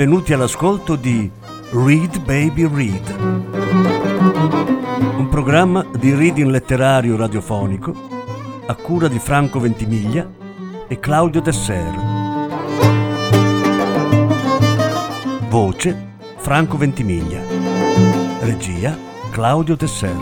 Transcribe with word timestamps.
benvenuti 0.00 0.32
all'ascolto 0.32 0.96
di 0.96 1.30
Read 1.72 2.20
Baby 2.24 2.66
Read, 2.66 3.16
un 5.18 5.28
programma 5.28 5.84
di 5.94 6.14
reading 6.14 6.48
letterario 6.48 7.18
radiofonico 7.18 7.92
a 8.64 8.74
cura 8.76 9.08
di 9.08 9.18
Franco 9.18 9.60
Ventimiglia 9.60 10.26
e 10.88 10.98
Claudio 10.98 11.42
Desser. 11.42 11.94
Voce 15.50 16.14
Franco 16.38 16.78
Ventimiglia. 16.78 17.42
Regia 18.40 18.96
Claudio 19.30 19.76
Desser. 19.76 20.16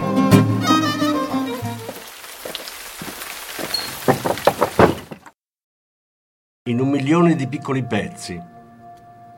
In 6.69 6.81
un 6.81 6.89
milione 6.91 7.37
di 7.37 7.47
piccoli 7.47 7.87
pezzi 7.87 8.57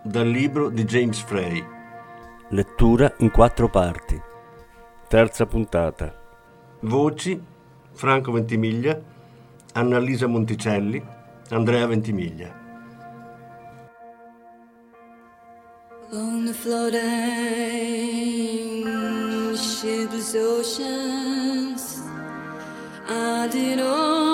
dal 0.02 0.26
libro 0.26 0.68
di 0.70 0.84
James 0.84 1.20
Frey. 1.20 1.64
Lettura 2.48 3.14
in 3.18 3.30
quattro 3.30 3.68
parti. 3.68 4.20
Terza 5.08 5.46
puntata. 5.46 6.14
Voci 6.80 7.40
Franco 7.92 8.32
Ventimiglia, 8.32 9.00
Annalisa 9.74 10.26
Monticelli, 10.26 11.04
Andrea 11.50 11.86
Ventimiglia. 11.86 12.58
On 16.12 16.44
the 16.44 16.52
floating 16.52 17.00
shipless 19.56 20.34
oceans, 20.34 22.02
I 23.06 23.48
did 23.48 23.78
all 23.78 24.29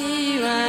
Here 0.00 0.46
I 0.46 0.59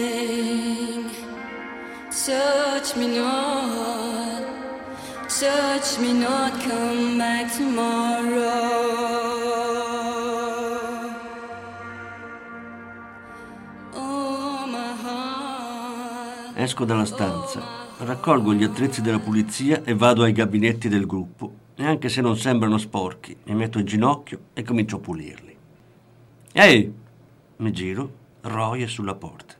sing, 0.00 1.10
touch 2.08 2.96
me 2.96 3.06
not, 3.18 4.42
touch 5.28 5.98
me 5.98 6.12
not, 6.12 6.52
come 6.62 7.18
back 7.18 7.54
tomorrow. 7.54 8.40
Oh, 13.92 14.66
my 14.66 14.94
heart. 15.02 16.56
Esco 16.56 16.84
dalla 16.84 17.04
stanza, 17.04 17.60
raccolgo 17.98 18.54
gli 18.54 18.64
attrezzi 18.64 19.02
della 19.02 19.18
pulizia 19.18 19.82
e 19.84 19.94
vado 19.94 20.22
ai 20.22 20.32
gabinetti 20.32 20.88
del 20.88 21.06
gruppo. 21.06 21.68
E 21.76 21.84
anche 21.86 22.08
se 22.10 22.20
non 22.20 22.36
sembrano 22.36 22.76
sporchi, 22.76 23.34
mi 23.44 23.54
metto 23.54 23.78
in 23.78 23.86
ginocchio 23.86 24.38
e 24.52 24.62
comincio 24.62 24.96
a 24.96 25.00
pulirli. 25.00 25.56
Ehi! 26.52 26.94
Mi 27.56 27.72
giro, 27.72 28.10
Roy 28.42 28.82
è 28.82 28.86
sulla 28.86 29.14
porta. 29.14 29.59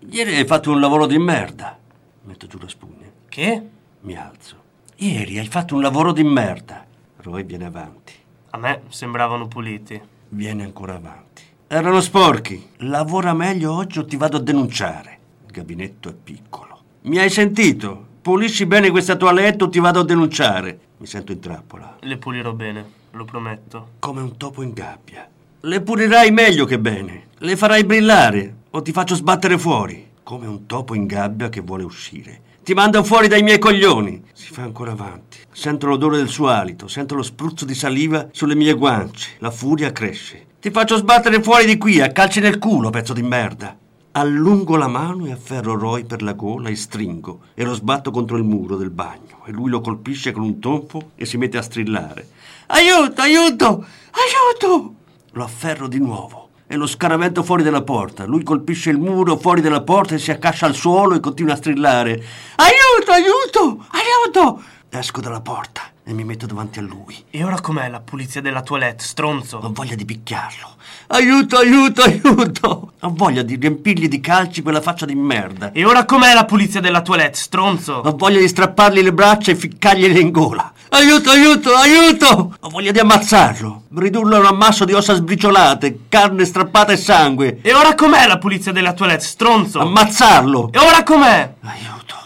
Ieri 0.00 0.36
hai 0.36 0.46
fatto 0.46 0.70
un 0.70 0.80
lavoro 0.80 1.06
di 1.06 1.18
merda. 1.18 1.76
Metto 2.22 2.46
giù 2.46 2.58
la 2.60 2.68
spugna. 2.68 3.06
Che? 3.28 3.68
Mi 4.00 4.16
alzo. 4.16 4.56
Ieri 4.96 5.38
hai 5.38 5.48
fatto 5.48 5.74
un 5.74 5.82
lavoro 5.82 6.12
di 6.12 6.22
merda. 6.22 6.86
Roy 7.16 7.42
viene 7.42 7.64
avanti. 7.64 8.12
A 8.50 8.58
me 8.58 8.82
sembravano 8.88 9.48
puliti. 9.48 10.00
Viene 10.28 10.62
ancora 10.62 10.94
avanti. 10.94 11.42
Erano 11.66 12.00
sporchi. 12.00 12.70
Lavora 12.78 13.34
meglio 13.34 13.72
oggi 13.72 13.98
o 13.98 14.04
ti 14.04 14.16
vado 14.16 14.36
a 14.36 14.40
denunciare. 14.40 15.18
Il 15.46 15.52
gabinetto 15.52 16.08
è 16.08 16.14
piccolo. 16.14 16.80
Mi 17.02 17.18
hai 17.18 17.28
sentito? 17.28 18.06
Pulisci 18.22 18.66
bene 18.66 18.90
questa 18.90 19.16
toilette 19.16 19.64
o 19.64 19.68
ti 19.68 19.80
vado 19.80 20.00
a 20.00 20.04
denunciare. 20.04 20.78
Mi 20.98 21.06
sento 21.06 21.32
in 21.32 21.40
trappola. 21.40 21.96
Le 22.00 22.16
pulirò 22.18 22.52
bene, 22.52 22.84
lo 23.10 23.24
prometto. 23.24 23.88
Come 23.98 24.20
un 24.20 24.36
topo 24.36 24.62
in 24.62 24.72
gabbia. 24.72 25.28
Le 25.60 25.80
pulirai 25.80 26.30
meglio 26.30 26.64
che 26.66 26.78
bene. 26.78 27.26
Le 27.38 27.56
farai 27.56 27.84
brillare 27.84 28.57
o 28.70 28.82
ti 28.82 28.92
faccio 28.92 29.14
sbattere 29.14 29.58
fuori. 29.58 30.06
Come 30.22 30.46
un 30.46 30.66
topo 30.66 30.94
in 30.94 31.06
gabbia 31.06 31.48
che 31.48 31.60
vuole 31.60 31.84
uscire. 31.84 32.42
Ti 32.62 32.74
mando 32.74 33.02
fuori 33.02 33.28
dai 33.28 33.42
miei 33.42 33.58
coglioni. 33.58 34.24
Si 34.34 34.52
fa 34.52 34.62
ancora 34.62 34.92
avanti. 34.92 35.38
Sento 35.50 35.86
l'odore 35.86 36.18
del 36.18 36.28
suo 36.28 36.48
alito, 36.48 36.86
sento 36.86 37.14
lo 37.14 37.22
spruzzo 37.22 37.64
di 37.64 37.74
saliva 37.74 38.28
sulle 38.30 38.54
mie 38.54 38.74
guance. 38.74 39.36
La 39.38 39.50
furia 39.50 39.90
cresce. 39.90 40.46
Ti 40.60 40.70
faccio 40.70 40.96
sbattere 40.96 41.42
fuori 41.42 41.64
di 41.64 41.78
qui, 41.78 42.00
a 42.00 42.12
calci 42.12 42.40
nel 42.40 42.58
culo, 42.58 42.90
pezzo 42.90 43.14
di 43.14 43.22
merda. 43.22 43.74
Allungo 44.12 44.76
la 44.76 44.88
mano 44.88 45.24
e 45.24 45.32
afferro 45.32 45.78
Roy 45.78 46.04
per 46.04 46.20
la 46.22 46.32
gola 46.32 46.68
e 46.68 46.76
stringo 46.76 47.40
e 47.54 47.64
lo 47.64 47.72
sbatto 47.72 48.10
contro 48.10 48.36
il 48.36 48.42
muro 48.44 48.76
del 48.76 48.90
bagno 48.90 49.44
e 49.46 49.52
lui 49.52 49.70
lo 49.70 49.80
colpisce 49.80 50.32
con 50.32 50.42
un 50.42 50.58
tonfo 50.58 51.12
e 51.14 51.24
si 51.24 51.38
mette 51.38 51.56
a 51.56 51.62
strillare. 51.62 52.28
Aiuto, 52.66 53.22
aiuto, 53.22 53.86
aiuto! 54.10 54.94
Lo 55.32 55.44
afferro 55.44 55.88
di 55.88 55.98
nuovo 56.00 56.47
e 56.68 56.76
lo 56.76 56.86
scaravento 56.86 57.42
fuori 57.42 57.64
dalla 57.64 57.82
porta. 57.82 58.24
Lui 58.24 58.44
colpisce 58.44 58.90
il 58.90 58.98
muro 58.98 59.36
fuori 59.36 59.60
dalla 59.60 59.82
porta 59.82 60.14
e 60.14 60.18
si 60.18 60.30
accascia 60.30 60.66
al 60.66 60.74
suolo 60.74 61.16
e 61.16 61.20
continua 61.20 61.54
a 61.54 61.56
strillare. 61.56 62.22
Aiuto, 62.56 63.10
aiuto, 63.10 63.86
aiuto! 63.90 64.62
Esco 64.90 65.20
dalla 65.20 65.40
porta 65.40 65.97
e 66.08 66.14
mi 66.14 66.24
metto 66.24 66.46
davanti 66.46 66.78
a 66.78 66.82
lui. 66.82 67.22
E 67.28 67.44
ora 67.44 67.60
com'è 67.60 67.86
la 67.90 68.00
pulizia 68.00 68.40
della 68.40 68.62
toilette, 68.62 69.04
stronzo? 69.04 69.58
Ho 69.58 69.70
voglia 69.70 69.94
di 69.94 70.06
picchiarlo. 70.06 70.76
Aiuto, 71.08 71.58
aiuto, 71.58 72.00
aiuto! 72.00 72.92
Ho 72.98 73.12
voglia 73.14 73.42
di 73.42 73.56
riempirgli 73.56 74.08
di 74.08 74.18
calci 74.18 74.62
quella 74.62 74.80
faccia 74.80 75.04
di 75.04 75.14
merda. 75.14 75.70
E 75.72 75.84
ora 75.84 76.06
com'è 76.06 76.32
la 76.32 76.46
pulizia 76.46 76.80
della 76.80 77.02
toilette, 77.02 77.36
stronzo? 77.36 77.96
Ho 77.96 78.16
voglia 78.16 78.38
di 78.40 78.48
strappargli 78.48 79.02
le 79.02 79.12
braccia 79.12 79.50
e 79.50 79.56
ficcargliele 79.56 80.18
in 80.18 80.30
gola. 80.30 80.72
Aiuto, 80.88 81.28
aiuto, 81.28 81.74
aiuto! 81.74 82.56
Ho 82.58 82.68
voglia 82.70 82.90
di 82.90 83.00
ammazzarlo. 83.00 83.82
Ridurlo 83.94 84.36
a 84.36 84.38
un 84.38 84.46
ammasso 84.46 84.86
di 84.86 84.94
ossa 84.94 85.12
sbriciolate, 85.12 86.04
carne 86.08 86.46
strappata 86.46 86.92
e 86.92 86.96
sangue. 86.96 87.58
E 87.60 87.74
ora 87.74 87.94
com'è 87.94 88.26
la 88.26 88.38
pulizia 88.38 88.72
della 88.72 88.94
toilette, 88.94 89.24
stronzo? 89.24 89.78
Ammazzarlo! 89.80 90.70
E 90.72 90.78
ora 90.78 91.02
com'è? 91.02 91.52
Aiuto, 91.60 92.16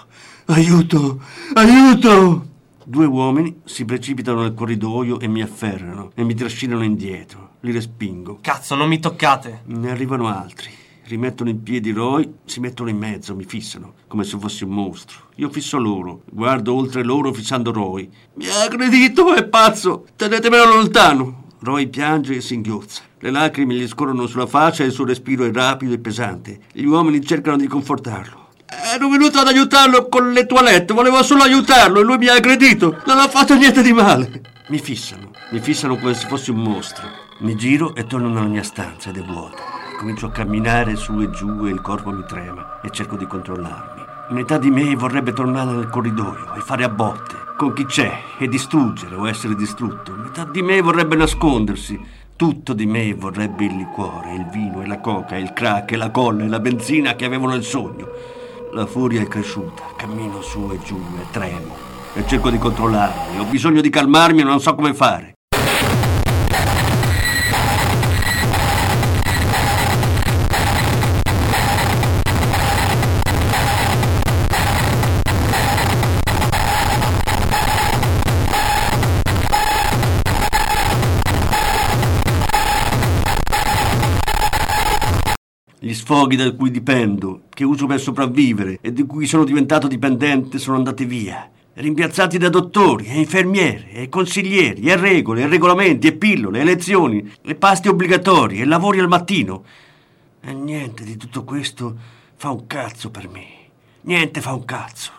aiuto, 0.47 1.21
aiuto! 1.55 2.51
Due 2.85 3.07
uomini 3.07 3.61
si 3.65 3.85
precipitano 3.85 4.43
nel 4.43 4.55
corridoio 4.55 5.21
e 5.21 5.29
mi 5.29 5.41
afferrano 5.41 6.11
e 6.15 6.25
mi 6.25 6.35
trascinano 6.35 6.83
indietro. 6.83 7.51
Li 7.61 7.71
respingo. 7.71 8.39
Cazzo, 8.41 8.75
non 8.75 8.89
mi 8.89 8.99
toccate. 8.99 9.63
Ne 9.67 9.91
arrivano 9.91 10.27
altri. 10.27 10.71
Rimettono 11.05 11.51
in 11.51 11.63
piedi 11.63 11.93
Roy, 11.93 12.33
si 12.45 12.61
mettono 12.61 12.89
in 12.89 12.97
mezzo, 12.97 13.35
mi 13.35 13.45
fissano, 13.45 13.95
come 14.09 14.25
se 14.25 14.39
fossi 14.39 14.65
un 14.65 14.71
mostro. 14.71 15.29
Io 15.37 15.51
fisso 15.51 15.79
loro, 15.79 16.23
guardo 16.31 16.75
oltre 16.75 17.03
loro 17.03 17.33
fissando 17.33 17.73
Roy. 17.73 18.09
Mi 18.35 18.47
ha 18.49 18.63
aggredito, 18.63 19.35
è 19.35 19.45
pazzo! 19.45 20.07
Tenetemelo 20.17 20.75
lontano! 20.75 21.45
Roy 21.61 21.89
piange 21.89 22.37
e 22.37 22.41
singhiozza. 22.41 23.03
Le 23.19 23.31
lacrime 23.31 23.75
gli 23.75 23.87
scorrono 23.87 24.27
sulla 24.27 24.47
faccia 24.47 24.83
e 24.83 24.87
il 24.87 24.93
suo 24.93 25.05
respiro 25.05 25.45
è 25.45 25.53
rapido 25.53 25.93
e 25.93 25.99
pesante. 25.99 26.61
Gli 26.73 26.85
uomini 26.85 27.25
cercano 27.25 27.57
di 27.57 27.69
confortarlo. 27.69 28.42
Ero 28.95 29.09
venuto 29.11 29.39
ad 29.39 29.49
aiutarlo 29.49 30.09
con 30.09 30.33
le 30.33 30.47
toilette, 30.47 30.95
volevo 30.95 31.23
solo 31.23 31.43
aiutarlo 31.43 32.01
e 32.01 32.05
lui 32.05 32.17
mi 32.17 32.29
ha 32.29 32.35
aggredito. 32.35 33.03
Non 33.05 33.19
ha 33.19 33.29
fatto 33.29 33.55
niente 33.55 33.83
di 33.83 33.93
male. 33.93 34.41
Mi 34.69 34.79
fissano, 34.79 35.31
mi 35.51 35.61
fissano 35.61 35.97
come 35.97 36.15
se 36.15 36.27
fossi 36.27 36.51
un 36.51 36.57
mostro. 36.57 37.07
Mi 37.41 37.55
giro 37.55 37.95
e 37.95 38.07
torno 38.07 38.29
nella 38.29 38.47
mia 38.47 38.63
stanza 38.63 39.11
ed 39.11 39.19
è 39.19 39.23
vuota. 39.23 39.63
Comincio 39.99 40.27
a 40.27 40.31
camminare 40.31 40.97
su 40.97 41.21
e 41.21 41.31
giù 41.31 41.67
e 41.67 41.71
il 41.71 41.83
corpo 41.83 42.11
mi 42.11 42.25
trema 42.27 42.81
e 42.83 42.91
cerco 42.91 43.17
di 43.17 43.27
controllarmi. 43.27 44.03
Metà 44.31 44.57
di 44.57 44.71
me 44.71 44.95
vorrebbe 44.95 45.35
tornare 45.35 45.73
nel 45.73 45.91
corridoio 45.91 46.55
e 46.55 46.61
fare 46.61 46.85
a 46.85 46.89
botte 46.89 47.37
con 47.57 47.75
chi 47.75 47.85
c'è 47.85 48.11
e 48.39 48.49
distruggere 48.49 49.15
o 49.15 49.29
essere 49.29 49.55
distrutto. 49.55 50.15
Metà 50.15 50.45
di 50.45 50.63
me 50.63 50.81
vorrebbe 50.81 51.17
nascondersi. 51.17 52.01
Tutto 52.35 52.73
di 52.73 52.87
me 52.87 53.15
vorrebbe 53.15 53.67
il 53.67 53.77
liquore, 53.77 54.35
il 54.35 54.47
vino 54.51 54.83
e 54.83 54.87
la 54.87 54.99
coca, 54.99 55.37
il 55.37 55.53
crack 55.53 55.93
e 55.93 55.97
la 55.97 56.11
colla 56.11 56.45
e 56.45 56.49
la 56.49 56.59
benzina 56.59 57.15
che 57.15 57.25
avevo 57.25 57.47
nel 57.47 57.63
sogno. 57.63 58.41
La 58.75 58.87
furia 58.87 59.21
è 59.21 59.29
cresciuta, 59.29 59.83
cammino 59.97 60.41
su 60.41 60.71
e 60.73 60.79
giù 60.79 60.99
e 61.21 61.31
tremo 61.31 61.77
e 62.15 62.27
cerco 62.27 62.49
di 62.49 62.57
controllarmi. 62.57 63.39
Ho 63.39 63.45
bisogno 63.45 63.83
di 63.83 63.91
calmarmi 63.91 64.41
e 64.41 64.45
non 64.45 64.61
so 64.61 64.75
come 64.75 64.95
fare. 64.95 65.35
Gli 85.85 85.95
sfoghi 85.95 86.37
da 86.37 86.49
cui 86.53 86.71
dipendo, 86.71 87.43
che 87.49 87.65
uso 87.65 87.87
per 87.87 87.99
sopravvivere 87.99 88.79
e 88.81 88.93
di 88.93 89.05
cui 89.05 89.27
sono 89.27 89.43
diventato 89.43 89.89
dipendente, 89.89 90.61
sono 90.61 90.77
andati 90.77 91.05
via, 91.05 91.51
rimpiazzati 91.73 92.39
da 92.39 92.49
dottori 92.49 93.07
e 93.07 93.19
infermiere 93.19 93.91
e 93.91 94.09
consiglieri 94.09 94.83
e 94.83 94.97
regole 94.97 95.43
e 95.43 95.49
regolamenti 95.49 96.07
e 96.07 96.13
pillole 96.13 96.61
e 96.61 96.65
lezioni 96.65 97.29
e 97.43 97.57
pasti 97.57 97.89
obbligatori 97.89 98.61
e 98.61 98.65
lavori 98.65 99.01
al 99.01 99.09
mattino. 99.09 99.65
E 100.41 100.53
niente 100.53 101.03
di 101.03 101.17
tutto 101.17 101.43
questo 101.43 101.97
fa 102.37 102.51
un 102.51 102.69
cazzo 102.69 103.11
per 103.11 103.29
me. 103.29 103.47
Niente 104.03 104.41
fa 104.41 104.53
un 104.53 104.65
cazzo. 104.65 105.11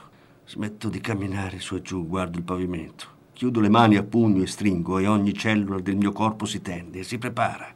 Smetto 0.46 0.88
di 0.88 1.02
camminare 1.02 1.60
su 1.60 1.76
e 1.76 1.82
giù, 1.82 2.08
guardo 2.08 2.38
il 2.38 2.46
pavimento. 2.46 3.06
Chiudo 3.34 3.60
le 3.60 3.68
mani 3.68 3.98
a 3.98 4.04
pugno 4.04 4.42
e 4.42 4.48
stringo 4.48 4.98
e 4.98 5.08
ogni 5.08 5.34
cellula 5.34 5.82
del 5.82 5.98
mio 5.98 6.14
corpo 6.14 6.46
si 6.46 6.62
tende 6.62 7.00
e 7.00 7.04
si 7.04 7.18
prepara. 7.18 7.68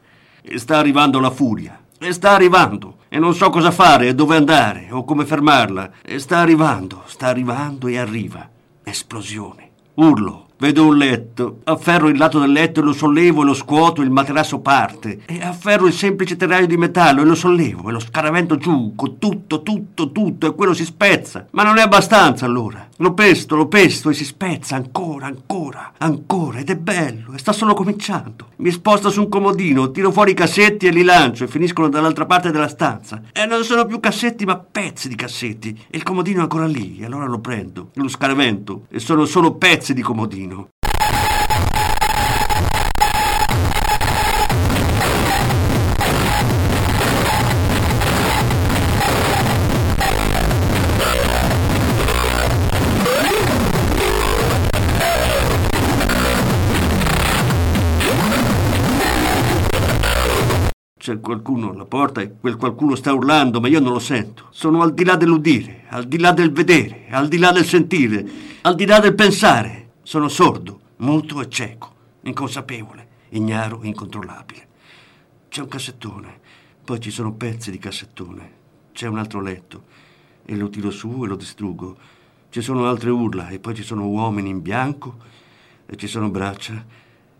E 0.42 0.58
sta 0.58 0.78
arrivando 0.78 1.20
la 1.20 1.32
furia. 1.32 1.82
E 2.00 2.14
sta 2.14 2.32
arrivando. 2.32 2.98
E 3.10 3.20
non 3.20 3.34
so 3.34 3.50
cosa 3.50 3.72
fare 3.72 4.14
dove 4.14 4.36
andare 4.36 4.90
o 4.92 5.04
come 5.04 5.26
fermarla. 5.26 5.92
E 6.04 6.20
sta 6.20 6.38
arrivando, 6.38 7.04
sta 7.06 7.28
arrivando 7.28 7.88
e 7.88 7.98
arriva. 7.98 8.48
Esplosione. 8.84 9.72
Urlo. 9.96 10.46
Vedo 10.60 10.88
un 10.88 10.98
letto, 10.98 11.60
afferro 11.66 12.08
il 12.08 12.18
lato 12.18 12.40
del 12.40 12.52
letto 12.52 12.80
e 12.80 12.84
lo 12.84 12.92
sollevo 12.92 13.44
e 13.44 13.46
lo 13.46 13.54
scuoto, 13.54 14.02
il 14.02 14.10
materasso 14.10 14.60
parte. 14.60 15.20
E 15.28 15.40
afferro 15.44 15.86
il 15.86 15.94
semplice 15.94 16.36
terrario 16.36 16.66
di 16.66 16.78
metallo 16.78 17.22
e 17.22 17.26
lo 17.26 17.36
sollevo 17.36 17.90
e 17.90 17.92
lo 17.92 18.00
scaravento 18.00 18.58
giù, 18.58 18.94
con 18.96 19.20
tutto, 19.20 19.62
tutto, 19.62 20.12
tutto, 20.12 20.48
e 20.48 20.56
quello 20.56 20.74
si 20.74 20.84
spezza. 20.84 21.46
Ma 21.52 21.62
non 21.62 21.78
è 21.78 21.82
abbastanza 21.82 22.46
allora. 22.46 22.87
Lo 23.00 23.14
pesto, 23.14 23.56
lo 23.56 23.68
pesto 23.68 24.10
e 24.10 24.16
si 24.16 24.26
spezza 24.26 24.76
ancora, 24.76 25.28
ancora, 25.28 25.94
ancora, 26.00 26.58
ed 26.58 26.72
è 26.72 26.76
bello, 26.76 27.34
e 27.34 27.38
sta 27.38 27.52
solo 27.52 27.76
cominciando. 27.76 28.48
Mi 28.56 28.72
sposto 28.72 29.12
su 29.12 29.22
un 29.22 29.30
comodino, 29.30 29.92
tiro 29.92 30.12
fuori 30.12 30.32
i 30.32 30.34
cassetti 30.34 30.88
e 30.88 30.90
li 30.90 31.04
lancio 31.04 31.44
e 31.44 31.48
finiscono 31.48 31.90
dall'altra 31.90 32.26
parte 32.26 32.50
della 32.50 32.68
stanza. 32.68 33.22
E 33.32 33.46
non 33.46 33.64
sono 33.64 33.86
più 33.86 34.00
cassetti, 34.00 34.46
ma 34.46 34.58
pezzi 34.58 35.10
di 35.10 35.16
cassetti. 35.16 35.80
E 35.88 35.98
il 35.98 36.02
comodino 36.02 36.40
è 36.40 36.42
ancora 36.42 36.66
lì, 36.66 36.98
e 37.00 37.06
allora 37.06 37.28
lo 37.28 37.40
prendo, 37.40 37.92
lo 37.94 38.08
scaravento, 38.08 38.88
e 38.90 38.98
sono 38.98 39.26
solo 39.26 39.54
pezzi 39.54 39.94
di 39.94 40.02
comodino. 40.02 40.70
C'è 61.08 61.22
qualcuno 61.22 61.72
alla 61.72 61.86
porta 61.86 62.20
e 62.20 62.34
quel 62.38 62.58
qualcuno 62.58 62.94
sta 62.96 63.14
urlando, 63.14 63.62
ma 63.62 63.70
io 63.70 63.80
non 63.80 63.94
lo 63.94 64.00
sento. 64.00 64.48
Sono 64.50 64.82
al 64.82 64.94
di 64.94 65.06
là 65.06 65.16
dell'udire, 65.16 65.86
al 65.88 66.06
di 66.06 66.20
là 66.20 66.34
del 66.34 66.52
vedere, 66.52 67.06
al 67.10 67.30
di 67.30 67.38
là 67.38 67.54
del 67.54 67.64
sentire, 67.64 68.30
al 68.64 68.76
di 68.76 68.86
là 68.86 69.00
del 69.00 69.16
pensare. 69.16 69.92
Sono 70.04 70.28
sordo, 70.28 70.82
muto 70.98 71.40
e 71.40 71.48
cieco, 71.48 71.94
inconsapevole, 72.24 73.08
ignaro, 73.30 73.80
incontrollabile. 73.84 74.68
C'è 75.48 75.62
un 75.62 75.70
cassettone, 75.70 76.40
poi 76.84 77.00
ci 77.00 77.10
sono 77.10 77.32
pezzi 77.32 77.72
di 77.72 77.78
cassettone. 77.78 78.52
C'è 78.92 79.08
un 79.08 79.18
altro 79.18 79.40
letto 79.40 79.84
e 80.44 80.58
lo 80.58 80.68
tiro 80.68 80.92
su 80.92 81.24
e 81.24 81.28
lo 81.28 81.38
distruggo. 81.38 81.96
Ci 82.50 82.60
sono 82.60 82.86
altre 82.86 83.12
urla 83.12 83.48
e 83.48 83.60
poi 83.60 83.76
ci 83.76 83.84
sono 83.84 84.10
uomini 84.10 84.50
in 84.50 84.62
bianco 84.62 85.16
e 85.86 85.96
ci 85.96 86.08
sono 86.08 86.30
braccia 86.30 86.86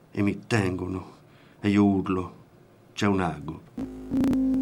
e 0.10 0.22
mi 0.22 0.40
tengono 0.48 1.16
e 1.60 1.68
io 1.68 1.84
urlo. 1.84 2.37
C'è 2.98 3.06
un 3.06 3.20
ago. 3.22 4.57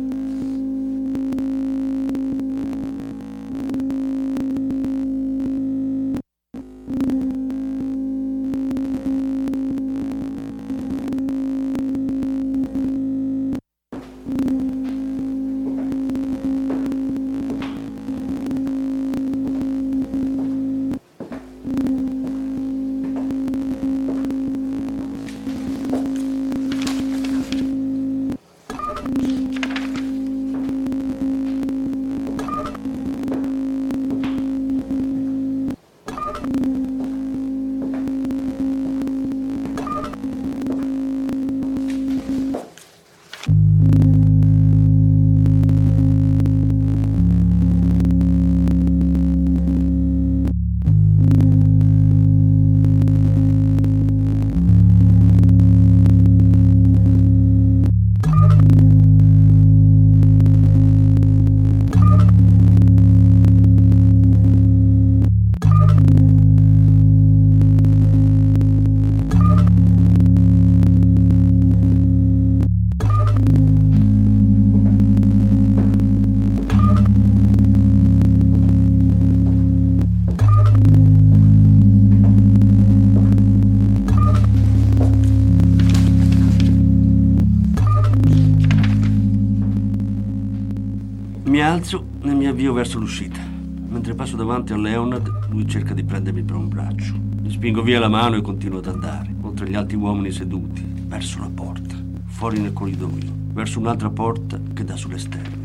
Alzo 91.75 92.05
e 92.21 92.33
mi 92.33 92.47
avvio 92.47 92.71
verso 92.71 92.99
l'uscita. 92.99 93.41
Mentre 93.87 94.15
passo 94.15 94.37
davanti 94.37 94.71
a 94.71 94.77
Leonard, 94.77 95.49
lui 95.49 95.67
cerca 95.67 95.93
di 95.93 96.05
prendermi 96.05 96.41
per 96.41 96.55
un 96.55 96.69
braccio. 96.69 97.13
Mi 97.41 97.51
spingo 97.51 97.81
via 97.81 97.99
la 97.99 98.07
mano 98.07 98.37
e 98.37 98.41
continuo 98.41 98.79
ad 98.79 98.87
andare, 98.87 99.35
oltre 99.41 99.69
gli 99.69 99.75
altri 99.75 99.97
uomini 99.97 100.31
seduti, 100.31 100.85
verso 101.05 101.39
la 101.39 101.49
porta, 101.53 101.95
fuori 102.27 102.59
nel 102.59 102.71
corridoio, 102.71 103.29
verso 103.51 103.79
un'altra 103.79 104.09
porta 104.09 104.57
che 104.73 104.85
dà 104.85 104.95
sull'esterno. 104.95 105.63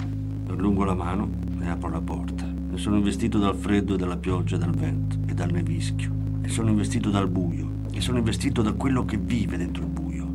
Allungo 0.49 0.83
la 0.83 0.95
mano 0.95 1.31
e 1.61 1.69
apro 1.69 1.89
la 1.89 2.01
porta. 2.01 2.45
E 2.73 2.77
sono 2.77 2.97
investito 2.97 3.39
dal 3.39 3.55
freddo 3.55 3.95
e 3.95 3.97
dalla 3.97 4.17
pioggia 4.17 4.57
dal 4.57 4.75
vento 4.75 5.17
e 5.27 5.33
dal 5.33 5.53
nevischio. 5.53 6.11
E 6.43 6.49
sono 6.49 6.71
investito 6.71 7.11
dal 7.11 7.29
buio. 7.29 7.69
E 7.93 8.01
sono 8.01 8.19
investito 8.19 8.63
da 8.63 8.73
quello 8.73 9.05
che 9.05 9.17
vive 9.17 9.57
dentro 9.57 9.85
il 9.85 9.91
buio. 9.91 10.27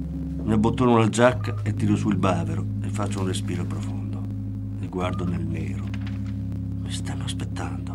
Mi 0.42 0.54
abbottono 0.54 0.98
la 0.98 1.10
giacca 1.10 1.56
e 1.64 1.74
tiro 1.74 1.98
su 1.98 2.10
il 2.10 2.18
bavero 2.18 2.66
e 2.82 2.88
faccio 2.88 3.20
un 3.20 3.28
respiro 3.28 3.66
profondo 3.66 3.95
e 4.96 5.02
guardo 5.02 5.26
nel 5.26 5.46
nero. 5.46 5.84
Mi 6.82 6.90
stanno 6.90 7.26
aspettando 7.26 7.94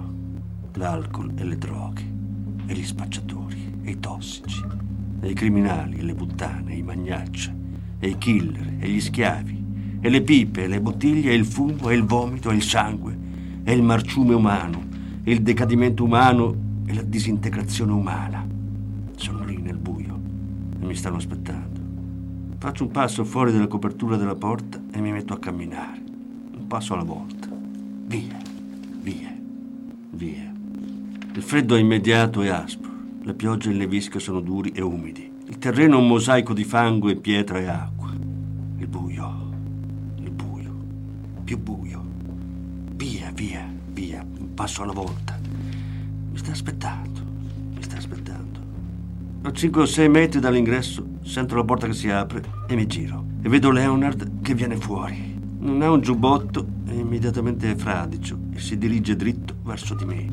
l'alcol 0.74 1.32
e 1.34 1.44
le 1.44 1.56
droghe, 1.56 2.04
e 2.66 2.74
gli 2.74 2.84
spacciatori, 2.84 3.78
e 3.82 3.92
i 3.92 4.00
tossici, 4.00 4.62
e 5.20 5.30
i 5.30 5.34
criminali, 5.34 5.98
e 5.98 6.02
le 6.02 6.14
puttane, 6.14 6.72
e 6.72 6.76
i 6.76 6.82
magnaccia, 6.82 7.54
e 7.98 8.08
i 8.08 8.18
killer, 8.18 8.76
e 8.78 8.88
gli 8.88 9.00
schiavi, 9.00 9.98
e 10.00 10.08
le 10.10 10.20
pipe, 10.20 10.64
e 10.64 10.68
le 10.68 10.80
bottiglie, 10.80 11.30
e 11.30 11.34
il 11.34 11.46
fumo, 11.46 11.88
e 11.88 11.94
il 11.94 12.04
vomito, 12.04 12.50
e 12.50 12.54
il 12.54 12.62
sangue, 12.62 13.16
e 13.64 13.72
il 13.72 13.82
marciume 13.82 14.34
umano, 14.34 14.82
e 15.22 15.32
il 15.32 15.40
decadimento 15.40 16.04
umano, 16.04 16.54
e 16.84 16.92
la 16.92 17.02
disintegrazione 17.02 17.92
umana. 17.92 18.46
Sono 19.16 19.42
lì 19.44 19.56
nel 19.56 19.78
buio 19.78 20.18
e 20.80 20.84
mi 20.84 20.94
stanno 20.94 21.16
aspettando. 21.16 21.80
Faccio 22.58 22.84
un 22.84 22.90
passo 22.90 23.24
fuori 23.24 23.52
dalla 23.52 23.68
copertura 23.68 24.16
della 24.16 24.34
porta 24.34 24.80
e 24.92 25.00
mi 25.00 25.12
metto 25.12 25.32
a 25.32 25.38
camminare. 25.38 26.09
Passo 26.70 26.94
alla 26.94 27.02
volta. 27.02 27.48
Via, 28.06 28.38
via, 29.02 29.36
via. 30.10 30.54
Il 31.34 31.42
freddo 31.42 31.74
è 31.74 31.80
immediato 31.80 32.42
e 32.42 32.48
aspro. 32.48 32.92
La 33.24 33.34
pioggia 33.34 33.70
e 33.70 33.72
il 33.72 33.78
nevisco 33.78 34.20
sono 34.20 34.38
duri 34.38 34.70
e 34.70 34.80
umidi. 34.80 35.32
Il 35.48 35.58
terreno 35.58 35.96
è 35.96 36.00
un 36.00 36.06
mosaico 36.06 36.54
di 36.54 36.62
fango 36.62 37.08
e 37.08 37.16
pietra 37.16 37.58
e 37.58 37.66
acqua. 37.66 38.12
Il 38.78 38.86
buio, 38.86 39.50
il 40.18 40.30
buio, 40.30 40.72
più 41.42 41.58
buio. 41.58 42.04
Via, 42.94 43.32
via, 43.34 43.68
via, 43.88 44.24
un 44.38 44.54
passo 44.54 44.84
alla 44.84 44.92
volta. 44.92 45.36
Mi 45.42 46.38
sta 46.38 46.52
aspettando, 46.52 47.20
mi 47.74 47.82
sta 47.82 47.96
aspettando. 47.96 48.60
A 49.42 49.50
5 49.50 49.82
o 49.82 49.86
6 49.86 50.08
metri 50.08 50.38
dall'ingresso 50.38 51.04
sento 51.22 51.56
la 51.56 51.64
porta 51.64 51.88
che 51.88 51.94
si 51.94 52.08
apre 52.10 52.44
e 52.68 52.76
mi 52.76 52.86
giro. 52.86 53.24
E 53.42 53.48
vedo 53.48 53.72
Leonard 53.72 54.40
che 54.40 54.54
viene 54.54 54.76
fuori. 54.76 55.29
Non 55.62 55.82
ha 55.82 55.90
un 55.90 56.00
giubbotto, 56.00 56.66
è 56.86 56.92
immediatamente 56.92 57.76
fradicio 57.76 58.38
e 58.54 58.58
si 58.58 58.78
dirige 58.78 59.14
dritto 59.14 59.56
verso 59.62 59.94
di 59.94 60.06
me. 60.06 60.26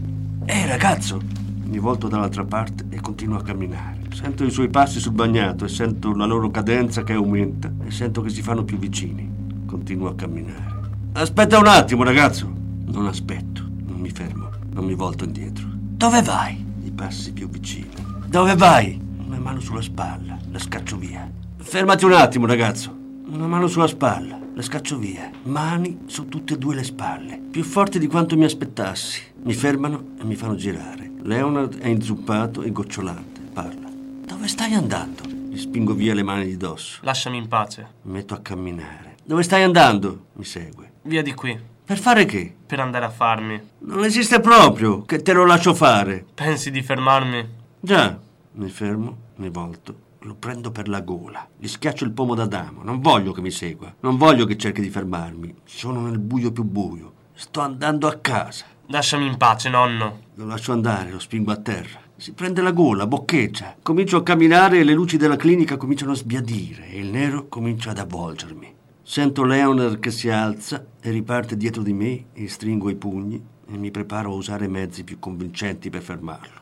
Ehi 0.46 0.66
ragazzo! 0.66 1.20
Mi 1.66 1.80
volto 1.80 2.08
dall'altra 2.08 2.46
parte 2.46 2.86
e 2.88 3.02
continuo 3.02 3.38
a 3.38 3.44
camminare. 3.44 4.04
Sento 4.14 4.46
i 4.46 4.52
suoi 4.52 4.70
passi 4.70 5.02
sul 5.02 5.12
bagnato 5.12 5.66
e 5.66 5.68
sento 5.68 6.14
la 6.14 6.26
loro 6.26 6.50
cadenza 6.50 7.04
che 7.04 7.12
aumenta 7.12 7.70
e 7.86 7.92
sento 7.92 8.22
che 8.22 8.30
si 8.30 8.42
fanno 8.42 8.64
più 8.64 8.78
vicini. 8.78 9.30
Continuo 9.66 10.08
a 10.08 10.16
camminare. 10.16 10.76
Aspetta 11.12 11.60
un 11.60 11.68
attimo, 11.68 12.04
ragazzo! 12.04 12.50
Non 12.86 13.08
aspetto, 13.08 13.68
non 13.86 14.00
mi 14.00 14.10
fermo, 14.10 14.50
non 14.72 14.86
mi 14.86 14.96
volto 14.96 15.26
indietro. 15.26 15.68
Dove 15.70 16.22
vai? 16.22 16.66
I 16.86 16.92
passi 16.92 17.34
più 17.34 17.50
vicini. 17.50 17.90
Dove 18.28 18.56
vai? 18.56 18.98
Una 19.26 19.40
mano 19.40 19.60
sulla 19.60 19.82
spalla, 19.82 20.38
la 20.50 20.60
scaccio 20.60 20.96
via. 20.96 21.30
Fermati 21.58 22.06
un 22.06 22.14
attimo, 22.14 22.46
ragazzo. 22.46 22.96
Una 23.28 23.46
mano 23.46 23.68
sulla 23.68 23.88
spalla, 23.88 24.40
la 24.58 24.64
scaccio 24.64 24.98
via. 24.98 25.30
Mani 25.44 26.06
su 26.08 26.28
tutte 26.28 26.56
e 26.56 26.58
due 26.58 26.74
le 26.74 26.84
spalle, 26.84 27.40
più 27.52 27.64
forti 27.64 28.00
di 28.00 28.08
quanto 28.08 28.36
mi 28.36 28.44
aspettassi. 28.44 29.22
Mi 29.44 29.54
fermano 29.54 30.16
e 30.20 30.24
mi 30.24 30.34
fanno 30.34 30.56
girare. 30.56 31.12
Leonard 31.22 31.78
è 31.78 31.88
inzuppato 31.88 32.64
e 32.64 32.72
gocciolante. 32.72 33.40
Parla. 33.54 33.88
Dove 34.26 34.48
stai 34.48 34.74
andando? 34.74 35.22
Gli 35.26 35.60
spingo 35.60 35.94
via 35.94 36.16
le 36.16 36.24
mani 36.24 36.46
di 36.46 36.58
dosso. 36.58 37.02
Lasciami 37.04 37.38
in 37.38 37.48
pace. 37.48 37.88
Mi 38.02 38.14
metto 38.14 38.34
a 38.34 38.40
camminare. 38.40 39.18
Dove 39.24 39.44
stai 39.44 39.62
andando? 39.62 40.26
Mi 40.34 40.44
segue. 40.44 40.94
Via 41.04 41.22
di 41.22 41.36
qui. 41.36 41.56
Per 41.86 42.00
fare 42.00 42.26
che? 42.26 42.56
Per 42.66 42.80
andare 42.80 43.06
a 43.06 43.12
farmi. 43.12 43.62
Non 43.80 44.04
esiste 44.06 44.40
proprio 44.40 45.04
che 45.04 45.22
te 45.22 45.34
lo 45.34 45.46
lascio 45.46 45.76
fare. 45.76 46.26
Pensi 46.34 46.72
di 46.72 46.82
fermarmi? 46.82 47.48
Già, 47.80 48.20
mi 48.54 48.70
fermo, 48.70 49.18
mi 49.36 49.50
volto, 49.50 49.96
lo 50.22 50.36
prendo 50.36 50.72
per 50.72 50.88
la 50.88 51.02
gola, 51.02 51.48
gli 51.58 51.68
schiaccio 51.68 52.04
il 52.04 52.12
pomo 52.12 52.36
d'Adamo. 52.36 52.84
Non 52.84 53.00
voglio 53.00 53.32
che 53.32 53.42
mi 53.42 53.52
segua, 53.52 53.94
non 54.02 54.18
voglio 54.18 54.46
che 54.46 54.58
cerchi 54.58 54.82
di 54.82 54.90
fermarmi. 54.90 55.54
Sono 55.64 56.02
nel 56.02 56.20
buio 56.20 56.52
più 56.52 56.64
buio. 56.64 57.14
Sto 57.34 57.62
andando 57.62 58.08
a 58.08 58.16
casa. 58.16 58.66
Lasciami 58.88 59.28
in 59.28 59.38
pace, 59.38 59.70
nonno. 59.70 60.20
Lo 60.36 60.46
lascio 60.46 60.72
andare, 60.72 61.12
lo 61.12 61.20
spingo 61.20 61.52
a 61.52 61.58
terra. 61.58 62.00
Si 62.16 62.34
prende 62.34 62.62
la 62.62 62.72
gola, 62.72 63.06
boccheggia. 63.06 63.76
Comincio 63.82 64.18
a 64.18 64.24
camminare 64.24 64.80
e 64.80 64.84
le 64.84 64.94
luci 64.94 65.18
della 65.18 65.36
clinica 65.36 65.78
cominciano 65.78 66.14
a 66.14 66.16
sbiadire 66.16 66.90
e 66.90 67.00
il 67.00 67.10
nero 67.10 67.48
comincia 67.48 67.92
ad 67.92 68.00
avvolgermi. 68.00 68.74
Sento 69.04 69.44
Leonard 69.44 70.00
che 70.00 70.12
si 70.12 70.30
alza 70.30 70.84
e 71.00 71.12
riparte 71.12 71.56
dietro 71.56 71.84
di 71.84 71.94
me 71.94 72.26
e 72.34 72.50
stringo 72.50 72.90
i 72.90 72.96
pugni 72.96 73.42
e 73.70 73.78
mi 73.78 73.92
preparo 73.92 74.32
a 74.32 74.36
usare 74.36 74.68
mezzi 74.68 75.04
più 75.04 75.20
convincenti 75.20 75.90
per 75.90 76.02
fermarlo. 76.02 76.62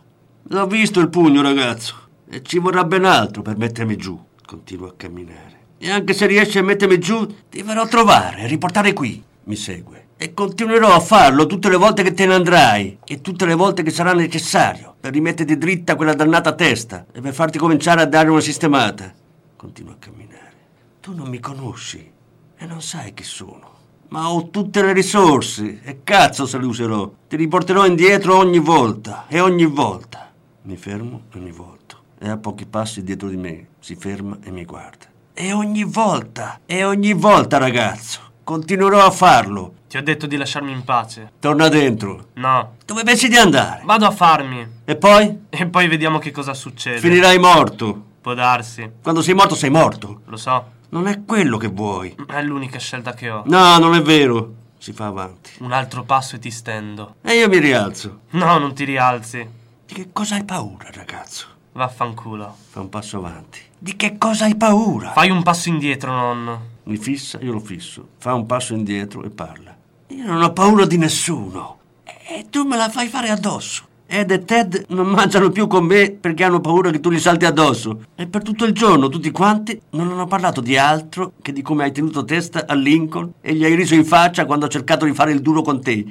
L'ho 0.49 0.67
visto 0.67 0.99
il 0.99 1.09
pugno, 1.09 1.41
ragazzo, 1.41 1.95
e 2.29 2.41
ci 2.43 2.59
vorrà 2.59 2.83
ben 2.83 3.05
altro 3.05 3.41
per 3.41 3.57
mettermi 3.57 3.95
giù. 3.95 4.19
Continuo 4.45 4.87
a 4.87 4.93
camminare. 4.95 5.63
E 5.77 5.89
anche 5.89 6.13
se 6.13 6.25
riesci 6.25 6.57
a 6.57 6.63
mettermi 6.63 6.99
giù, 6.99 7.25
ti 7.49 7.61
verrò 7.61 7.83
a 7.83 7.87
trovare 7.87 8.41
e 8.41 8.47
riportare 8.47 8.93
qui. 8.93 9.21
Mi 9.43 9.55
segue. 9.55 10.03
E 10.17 10.33
continuerò 10.33 10.93
a 10.93 10.99
farlo 10.99 11.45
tutte 11.45 11.69
le 11.69 11.75
volte 11.75 12.01
che 12.01 12.13
te 12.13 12.25
ne 12.25 12.35
andrai 12.35 12.99
e 13.03 13.21
tutte 13.21 13.45
le 13.45 13.53
volte 13.53 13.83
che 13.83 13.91
sarà 13.91 14.13
necessario 14.13 14.95
per 14.99 15.11
rimetterti 15.11 15.57
dritta 15.57 15.95
quella 15.95 16.13
dannata 16.13 16.53
testa 16.53 17.05
e 17.11 17.19
per 17.19 17.33
farti 17.33 17.57
cominciare 17.57 18.01
a 18.01 18.05
dare 18.05 18.29
una 18.29 18.39
sistemata. 18.39 19.13
Continuo 19.55 19.93
a 19.93 19.97
camminare. 19.99 20.53
Tu 21.01 21.13
non 21.13 21.27
mi 21.27 21.39
conosci 21.39 22.11
e 22.57 22.65
non 22.65 22.81
sai 22.81 23.13
chi 23.13 23.23
sono. 23.23 23.73
Ma 24.07 24.29
ho 24.29 24.49
tutte 24.49 24.81
le 24.81 24.93
risorse 24.93 25.81
e 25.83 25.99
cazzo 26.03 26.45
se 26.45 26.57
le 26.57 26.65
userò. 26.65 27.11
Ti 27.27 27.35
riporterò 27.35 27.85
indietro 27.85 28.37
ogni 28.37 28.59
volta 28.59 29.25
e 29.27 29.39
ogni 29.41 29.65
volta. 29.65 30.31
Mi 30.61 30.77
fermo 30.77 31.23
e 31.33 31.39
mi 31.39 31.51
volto. 31.51 31.94
È 32.17 32.29
a 32.29 32.37
pochi 32.37 32.65
passi 32.65 33.03
dietro 33.03 33.27
di 33.27 33.37
me. 33.37 33.67
Si 33.79 33.95
ferma 33.95 34.37
e 34.41 34.51
mi 34.51 34.65
guarda. 34.65 35.05
E 35.33 35.51
ogni 35.51 35.83
volta, 35.83 36.61
e 36.65 36.83
ogni 36.85 37.13
volta, 37.13 37.57
ragazzo. 37.57 38.21
Continuerò 38.43 39.05
a 39.05 39.11
farlo. 39.11 39.73
Ti 39.89 39.97
ho 39.97 40.03
detto 40.03 40.27
di 40.27 40.37
lasciarmi 40.37 40.71
in 40.71 40.83
pace. 40.83 41.31
Torna 41.39 41.67
dentro. 41.67 42.27
No. 42.35 42.75
Dove 42.85 43.03
pensi 43.03 43.27
di 43.27 43.35
andare? 43.35 43.81
Vado 43.83 44.05
a 44.05 44.11
farmi. 44.11 44.65
E 44.85 44.95
poi? 44.95 45.45
E 45.49 45.67
poi 45.67 45.87
vediamo 45.87 46.19
che 46.19 46.31
cosa 46.31 46.53
succede. 46.53 46.99
Finirai 46.99 47.37
morto. 47.39 48.03
Può 48.21 48.33
darsi. 48.33 48.89
Quando 49.01 49.21
sei 49.21 49.33
morto, 49.33 49.55
sei 49.55 49.69
morto. 49.69 50.21
Lo 50.25 50.37
so. 50.37 50.71
Non 50.89 51.07
è 51.07 51.23
quello 51.25 51.57
che 51.57 51.67
vuoi. 51.67 52.15
È 52.27 52.41
l'unica 52.41 52.79
scelta 52.79 53.13
che 53.13 53.29
ho. 53.29 53.43
No, 53.45 53.77
non 53.77 53.95
è 53.95 54.01
vero. 54.01 54.53
Si 54.77 54.93
fa 54.93 55.07
avanti. 55.07 55.51
Un 55.59 55.71
altro 55.71 56.03
passo 56.03 56.35
e 56.35 56.39
ti 56.39 56.51
stendo. 56.51 57.15
E 57.21 57.33
io 57.33 57.49
mi 57.49 57.59
rialzo. 57.59 58.19
No, 58.31 58.57
non 58.57 58.73
ti 58.73 58.83
rialzi. 58.83 59.47
Di 59.85 59.93
che 59.93 60.09
cosa 60.11 60.35
hai 60.35 60.43
paura, 60.43 60.89
ragazzo? 60.91 61.47
Vaffanculo. 61.75 62.55
Fa 62.69 62.79
un 62.79 62.87
passo 62.87 63.17
avanti. 63.17 63.59
Di 63.77 63.97
che 63.97 64.17
cosa 64.17 64.45
hai 64.45 64.55
paura? 64.55 65.11
Fai 65.11 65.29
un 65.29 65.43
passo 65.43 65.67
indietro, 65.67 66.09
nonno. 66.09 66.61
Mi 66.83 66.95
fissa, 66.95 67.37
io 67.41 67.51
lo 67.51 67.59
fisso. 67.59 68.07
Fa 68.17 68.33
un 68.33 68.45
passo 68.45 68.73
indietro 68.73 69.23
e 69.23 69.29
parla. 69.29 69.75
Io 70.07 70.25
non 70.25 70.41
ho 70.41 70.53
paura 70.53 70.85
di 70.85 70.97
nessuno. 70.97 71.79
E 72.05 72.45
tu 72.49 72.63
me 72.63 72.77
la 72.77 72.87
fai 72.87 73.09
fare 73.09 73.29
addosso. 73.29 73.83
Ed 74.05 74.31
e 74.31 74.45
Ted 74.45 74.85
non 74.89 75.07
mangiano 75.07 75.49
più 75.49 75.67
con 75.67 75.83
me 75.83 76.11
perché 76.11 76.45
hanno 76.45 76.61
paura 76.61 76.91
che 76.91 77.01
tu 77.01 77.09
li 77.09 77.19
salti 77.19 77.43
addosso. 77.43 78.05
E 78.15 78.25
per 78.25 78.41
tutto 78.41 78.63
il 78.63 78.71
giorno 78.71 79.09
tutti 79.09 79.31
quanti 79.31 79.77
non 79.89 80.09
hanno 80.09 80.27
parlato 80.27 80.61
di 80.61 80.77
altro 80.77 81.33
che 81.41 81.51
di 81.51 81.61
come 81.61 81.83
hai 81.83 81.91
tenuto 81.91 82.23
testa 82.23 82.65
a 82.67 82.73
Lincoln 82.73 83.33
e 83.41 83.53
gli 83.53 83.65
hai 83.65 83.75
riso 83.75 83.95
in 83.95 84.05
faccia 84.05 84.45
quando 84.45 84.67
ha 84.67 84.69
cercato 84.69 85.03
di 85.03 85.13
fare 85.13 85.33
il 85.33 85.41
duro 85.41 85.61
con 85.61 85.81
te. 85.81 86.05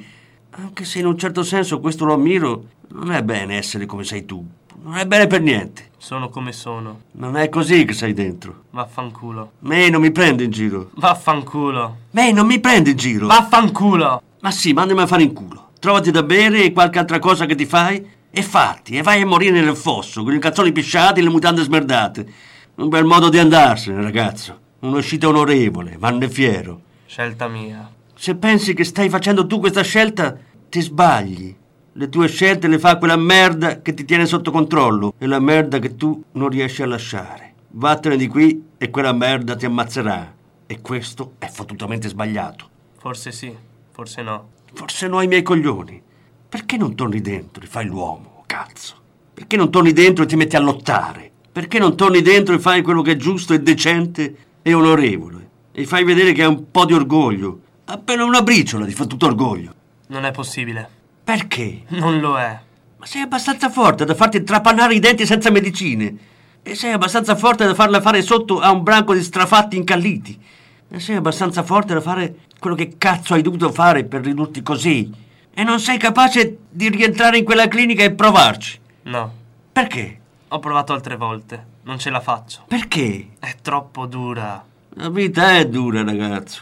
Anche 0.51 0.85
se 0.85 0.99
in 0.99 1.07
un 1.07 1.17
certo 1.17 1.41
senso 1.41 1.79
questo 1.79 2.05
lo 2.05 2.13
ammiro, 2.13 2.65
non 2.89 3.11
è 3.11 3.23
bene 3.23 3.57
essere 3.57 3.87
come 3.87 4.03
sei 4.03 4.25
tu. 4.25 4.45
Non 4.85 4.97
è 4.97 5.07
bene 5.07 5.25
per 5.25 5.41
niente. 5.41 5.89
Sono 5.97 6.29
come 6.29 6.51
sono. 6.51 7.01
Non 7.13 7.37
è 7.37 7.49
così 7.49 7.85
che 7.85 7.93
sei 7.93 8.13
dentro. 8.13 8.65
Vaffanculo. 8.69 9.53
Me 9.61 9.89
non 9.89 9.99
mi 9.99 10.11
prende 10.11 10.43
in 10.43 10.51
giro. 10.51 10.91
Vaffanculo. 10.93 11.97
Me 12.11 12.31
non 12.31 12.45
mi 12.45 12.59
prende 12.59 12.91
in 12.91 12.95
giro. 12.95 13.25
Vaffanculo. 13.25 14.21
Ma 14.41 14.51
sì, 14.51 14.73
mandami 14.73 15.01
a 15.01 15.07
fare 15.07 15.23
in 15.23 15.33
culo. 15.33 15.69
Trovati 15.79 16.11
da 16.11 16.21
bere 16.21 16.63
e 16.63 16.71
qualche 16.71 16.99
altra 16.99 17.17
cosa 17.17 17.47
che 17.47 17.55
ti 17.55 17.65
fai 17.65 18.07
e 18.29 18.41
fatti 18.43 18.95
e 18.95 19.01
vai 19.01 19.23
a 19.23 19.25
morire 19.25 19.59
nel 19.59 19.75
fosso 19.75 20.23
con 20.23 20.35
i 20.35 20.39
calzoni 20.39 20.71
pisciati 20.71 21.19
e 21.19 21.23
le 21.23 21.29
mutande 21.29 21.63
smerdate. 21.63 22.33
Un 22.75 22.87
bel 22.87 23.05
modo 23.05 23.29
di 23.29 23.39
andarsene, 23.39 24.03
ragazzo. 24.03 24.59
Un'uscita 24.81 25.27
onorevole, 25.27 25.95
vanne 25.97 26.29
fiero. 26.29 26.81
Scelta 27.07 27.47
mia. 27.47 27.89
Se 28.13 28.35
pensi 28.35 28.75
che 28.75 28.83
stai 28.83 29.09
facendo 29.09 29.47
tu 29.47 29.57
questa 29.59 29.81
scelta, 29.81 30.37
ti 30.69 30.79
sbagli. 30.79 31.55
Le 31.97 32.09
tue 32.09 32.27
scelte 32.27 32.67
le 32.67 32.77
fa 32.77 32.97
quella 32.97 33.15
merda 33.15 33.81
che 33.81 33.93
ti 33.93 34.03
tiene 34.03 34.25
sotto 34.25 34.51
controllo 34.51 35.13
e 35.17 35.27
la 35.27 35.39
merda 35.39 35.79
che 35.79 35.95
tu 35.95 36.21
non 36.33 36.49
riesci 36.49 36.81
a 36.81 36.87
lasciare. 36.87 37.53
Vattene 37.69 38.17
di 38.17 38.27
qui 38.27 38.65
e 38.77 38.89
quella 38.89 39.13
merda 39.13 39.55
ti 39.55 39.65
ammazzerà. 39.65 40.35
E 40.67 40.81
questo 40.81 41.35
è 41.39 41.47
fottutamente 41.47 42.09
sbagliato. 42.09 42.67
Forse 42.97 43.31
sì, 43.31 43.55
forse 43.91 44.21
no. 44.23 44.49
Forse 44.73 45.07
no 45.07 45.19
ai 45.19 45.27
miei 45.27 45.41
coglioni. 45.41 46.01
Perché 46.49 46.75
non 46.75 46.95
torni 46.95 47.21
dentro 47.21 47.63
e 47.63 47.67
fai 47.67 47.85
l'uomo, 47.85 48.43
cazzo? 48.45 48.95
Perché 49.33 49.55
non 49.55 49.71
torni 49.71 49.93
dentro 49.93 50.25
e 50.25 50.27
ti 50.27 50.35
metti 50.35 50.57
a 50.57 50.59
lottare? 50.59 51.31
Perché 51.49 51.79
non 51.79 51.95
torni 51.95 52.21
dentro 52.21 52.53
e 52.53 52.59
fai 52.59 52.81
quello 52.81 53.03
che 53.03 53.13
è 53.13 53.15
giusto 53.15 53.53
e 53.53 53.61
decente 53.61 54.35
e 54.61 54.73
onorevole? 54.73 55.49
E 55.71 55.85
fai 55.85 56.03
vedere 56.03 56.33
che 56.33 56.43
hai 56.43 56.49
un 56.49 56.71
po' 56.71 56.83
di 56.83 56.91
orgoglio. 56.91 57.61
Appena 57.85 58.25
una 58.25 58.41
briciola 58.41 58.83
di 58.83 58.91
fottuto 58.91 59.27
orgoglio. 59.27 59.73
Non 60.07 60.25
è 60.25 60.31
possibile. 60.31 60.94
Perché? 61.25 61.81
Non 61.87 62.19
lo 62.19 62.37
è. 62.37 62.59
Ma 62.97 63.05
sei 63.07 63.23
abbastanza 63.23 63.71
forte 63.71 64.05
da 64.05 64.13
farti 64.13 64.43
trapanare 64.43 64.93
i 64.93 64.99
denti 64.99 65.25
senza 65.25 65.49
medicine. 65.49 66.15
E 66.61 66.75
sei 66.75 66.91
abbastanza 66.91 67.35
forte 67.35 67.65
da 67.65 67.73
farla 67.73 67.99
fare 67.99 68.21
sotto 68.21 68.59
a 68.59 68.71
un 68.71 68.83
branco 68.83 69.15
di 69.15 69.23
strafatti 69.23 69.75
incalliti. 69.75 70.39
E 70.87 70.99
sei 70.99 71.15
abbastanza 71.15 71.63
forte 71.63 71.95
da 71.95 72.01
fare 72.01 72.41
quello 72.59 72.75
che 72.75 72.93
cazzo 72.99 73.33
hai 73.33 73.41
dovuto 73.41 73.71
fare 73.71 74.03
per 74.03 74.21
ridurti 74.21 74.61
così. 74.61 75.11
E 75.51 75.63
non 75.63 75.79
sei 75.79 75.97
capace 75.97 76.59
di 76.69 76.89
rientrare 76.89 77.39
in 77.39 77.43
quella 77.43 77.67
clinica 77.67 78.03
e 78.03 78.13
provarci. 78.13 78.79
No. 79.03 79.33
Perché? 79.71 80.19
Ho 80.49 80.59
provato 80.59 80.93
altre 80.93 81.15
volte. 81.15 81.65
Non 81.85 81.97
ce 81.97 82.11
la 82.11 82.19
faccio. 82.19 82.65
Perché? 82.67 83.29
È 83.39 83.55
troppo 83.63 84.05
dura. 84.05 84.63
La 84.89 85.09
vita 85.09 85.57
è 85.57 85.67
dura, 85.67 86.03
ragazzo. 86.03 86.61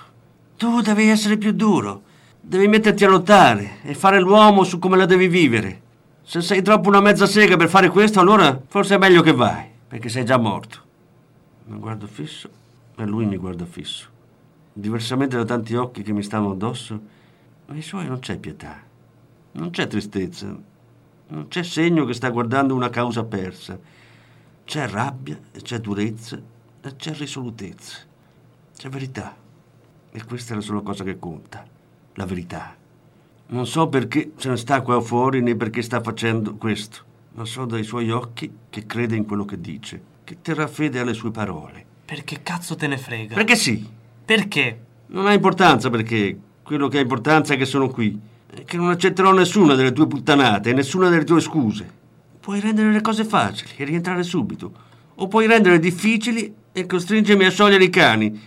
Tu 0.55 0.79
devi 0.79 1.09
essere 1.09 1.37
più 1.37 1.51
duro. 1.51 2.03
Devi 2.45 2.67
metterti 2.67 3.05
a 3.05 3.07
lottare 3.07 3.77
e 3.83 3.93
fare 3.93 4.19
l'uomo 4.19 4.65
su 4.65 4.77
come 4.77 4.97
la 4.97 5.05
devi 5.05 5.29
vivere. 5.29 5.81
Se 6.23 6.41
sei 6.41 6.61
troppo 6.61 6.89
una 6.89 6.99
mezza 6.99 7.25
sega 7.25 7.55
per 7.55 7.69
fare 7.69 7.87
questo, 7.87 8.19
allora 8.19 8.61
forse 8.67 8.95
è 8.95 8.97
meglio 8.97 9.21
che 9.21 9.31
vai, 9.31 9.65
perché 9.87 10.09
sei 10.09 10.25
già 10.25 10.37
morto. 10.37 10.77
Mi 11.67 11.79
guardo 11.79 12.05
fisso 12.05 12.49
e 12.97 13.05
lui 13.05 13.25
mi 13.25 13.37
guarda 13.37 13.65
fisso. 13.65 14.09
Diversamente 14.73 15.37
da 15.37 15.45
tanti 15.45 15.73
occhi 15.73 16.03
che 16.03 16.11
mi 16.11 16.21
stanno 16.21 16.51
addosso, 16.51 16.99
nei 17.67 17.81
suoi 17.81 18.07
non 18.07 18.19
c'è 18.19 18.37
pietà, 18.37 18.77
non 19.53 19.69
c'è 19.69 19.87
tristezza, 19.87 20.53
non 21.27 21.47
c'è 21.47 21.63
segno 21.63 22.03
che 22.03 22.13
sta 22.13 22.29
guardando 22.29 22.75
una 22.75 22.89
causa 22.89 23.23
persa. 23.23 23.79
C'è 24.65 24.89
rabbia, 24.89 25.39
e 25.53 25.61
c'è 25.61 25.79
durezza 25.79 26.37
e 26.81 26.95
c'è 26.97 27.13
risolutezza. 27.13 27.99
C'è 28.75 28.89
verità. 28.89 29.33
E 30.11 30.23
questa 30.25 30.51
è 30.51 30.55
la 30.57 30.61
sola 30.61 30.81
cosa 30.81 31.05
che 31.05 31.17
conta, 31.17 31.65
la 32.13 32.25
verità. 32.25 32.75
Non 33.47 33.67
so 33.67 33.87
perché 33.87 34.31
se 34.37 34.49
ne 34.49 34.57
sta 34.57 34.81
qua 34.81 34.99
fuori 35.01 35.41
né 35.41 35.55
perché 35.55 35.81
sta 35.81 36.01
facendo 36.01 36.55
questo, 36.55 37.03
ma 37.33 37.45
so 37.45 37.65
dai 37.65 37.83
suoi 37.83 38.09
occhi 38.09 38.51
che 38.69 38.85
crede 38.85 39.15
in 39.15 39.25
quello 39.25 39.45
che 39.45 39.59
dice, 39.59 40.01
che 40.23 40.37
terrà 40.41 40.67
fede 40.67 40.99
alle 40.99 41.13
sue 41.13 41.31
parole. 41.31 41.85
Perché 42.05 42.41
cazzo 42.41 42.75
te 42.75 42.87
ne 42.87 42.97
frega? 42.97 43.35
Perché 43.35 43.55
sì, 43.55 43.87
Perché? 44.25 44.79
non 45.07 45.27
ha 45.27 45.33
importanza 45.33 45.89
perché 45.89 46.37
quello 46.63 46.87
che 46.87 46.97
ha 46.97 47.01
importanza 47.01 47.53
è 47.53 47.57
che 47.57 47.65
sono 47.65 47.89
qui 47.89 48.19
e 48.55 48.63
che 48.63 48.77
non 48.77 48.89
accetterò 48.89 49.31
nessuna 49.33 49.75
delle 49.75 49.91
tue 49.91 50.07
puttanate 50.07 50.69
e 50.69 50.73
nessuna 50.73 51.09
delle 51.09 51.23
tue 51.23 51.41
scuse. 51.41 52.01
Puoi 52.39 52.59
rendere 52.59 52.91
le 52.91 53.01
cose 53.01 53.23
facili 53.23 53.71
e 53.77 53.83
rientrare 53.85 54.23
subito, 54.23 54.71
o 55.15 55.27
puoi 55.27 55.47
rendere 55.47 55.79
difficili 55.79 56.53
e 56.71 56.85
costringermi 56.85 57.45
a 57.45 57.51
sciogliere 57.51 57.83
i 57.83 57.89
cani. 57.89 58.41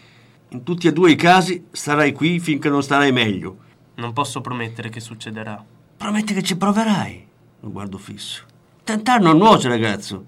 In 0.57 0.63
tutti 0.63 0.87
e 0.87 0.93
due 0.95 1.11
i 1.11 1.17
casi 1.17 1.67
starai 1.71 2.15
qui 2.15 2.41
finché 2.41 2.71
non 2.71 2.83
starai 2.83 3.13
meglio. 3.13 3.59
Non 3.97 4.15
posso 4.15 4.41
promettere 4.41 4.89
che 4.89 5.01
succederà. 5.01 5.63
Prometti 5.99 6.33
che 6.33 6.43
ci 6.43 6.57
proverai. 6.57 7.29
Lo 7.61 7.71
guardo 7.71 7.99
fisso. 7.99 8.43
Tentare 8.83 9.23
non 9.23 9.37
nuoce, 9.37 9.69
ragazzo. 9.69 10.25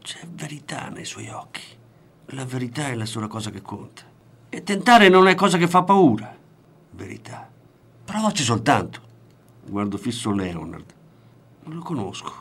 C'è 0.00 0.20
verità 0.32 0.88
nei 0.88 1.04
suoi 1.04 1.28
occhi. 1.28 1.60
La 2.28 2.46
verità 2.46 2.88
è 2.88 2.94
la 2.94 3.04
sola 3.04 3.26
cosa 3.26 3.50
che 3.50 3.60
conta. 3.60 4.04
E 4.48 4.62
tentare 4.62 5.10
non 5.10 5.28
è 5.28 5.34
cosa 5.34 5.58
che 5.58 5.68
fa 5.68 5.82
paura. 5.82 6.34
Verità. 6.92 7.46
Provaci 8.06 8.42
soltanto. 8.42 9.02
Guardo 9.66 9.98
fisso 9.98 10.30
Leonard. 10.30 10.94
Non 11.64 11.74
lo 11.74 11.82
conosco. 11.82 12.32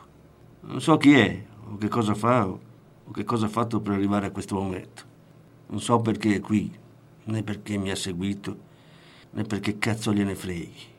Non 0.61 0.79
so 0.79 0.95
chi 0.95 1.11
è, 1.11 1.43
o 1.71 1.77
che 1.77 1.89
cosa 1.89 2.15
fa, 2.15 2.47
o 2.47 2.61
o 3.03 3.11
che 3.11 3.25
cosa 3.25 3.47
ha 3.47 3.49
fatto 3.49 3.81
per 3.81 3.93
arrivare 3.93 4.27
a 4.27 4.31
questo 4.31 4.55
momento. 4.55 5.03
Non 5.67 5.81
so 5.81 5.99
perché 5.99 6.35
è 6.35 6.39
qui, 6.39 6.71
né 7.27 7.43
perché 7.43 7.77
mi 7.77 7.91
ha 7.91 7.95
seguito, 7.95 8.57
né 9.31 9.43
perché 9.43 9.77
cazzo 9.77 10.13
gliene 10.13 10.35
freghi. 10.35 10.95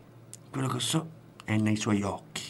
Quello 0.51 0.69
che 0.69 0.81
so 0.81 1.09
è 1.45 1.57
nei 1.57 1.77
suoi 1.77 2.03
occhi. 2.03 2.43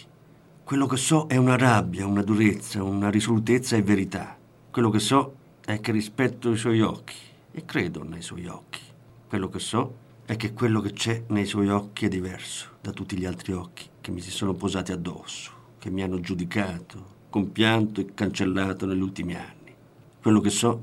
Quello 0.65 0.87
che 0.87 0.97
so 0.97 1.27
è 1.29 1.37
una 1.37 1.57
rabbia, 1.57 2.07
una 2.07 2.23
durezza, 2.23 2.83
una 2.83 3.11
risolutezza 3.11 3.77
e 3.77 3.83
verità. 3.83 4.37
Quello 4.71 4.91
che 4.91 4.99
so 4.99 5.35
è 5.65 5.81
che 5.81 5.93
rispetto 5.93 6.51
i 6.51 6.57
suoi 6.57 6.81
occhi 6.81 7.17
e 7.53 7.65
credo 7.65 8.03
nei 8.03 8.23
suoi 8.23 8.47
occhi. 8.47 8.81
Quello 9.29 9.49
che 9.49 9.59
so 9.59 9.95
è 10.25 10.37
che 10.37 10.53
quello 10.53 10.81
che 10.81 10.93
c'è 10.93 11.25
nei 11.29 11.47
suoi 11.47 11.69
occhi 11.69 12.07
è 12.07 12.09
diverso 12.09 12.77
da 12.81 12.91
tutti 12.93 13.17
gli 13.17 13.25
altri 13.25 13.53
occhi 13.53 13.89
che 14.01 14.11
mi 14.11 14.21
si 14.21 14.31
sono 14.31 14.55
posati 14.55 14.93
addosso, 14.93 15.53
che 15.79 15.91
mi 15.91 16.03
hanno 16.03 16.21
giudicato, 16.21 17.17
compianto 17.31 18.01
e 18.01 18.13
cancellato 18.15 18.85
negli 18.87 19.01
ultimi 19.01 19.35
anni. 19.35 19.75
Quello 20.21 20.41
che 20.41 20.51
so 20.51 20.83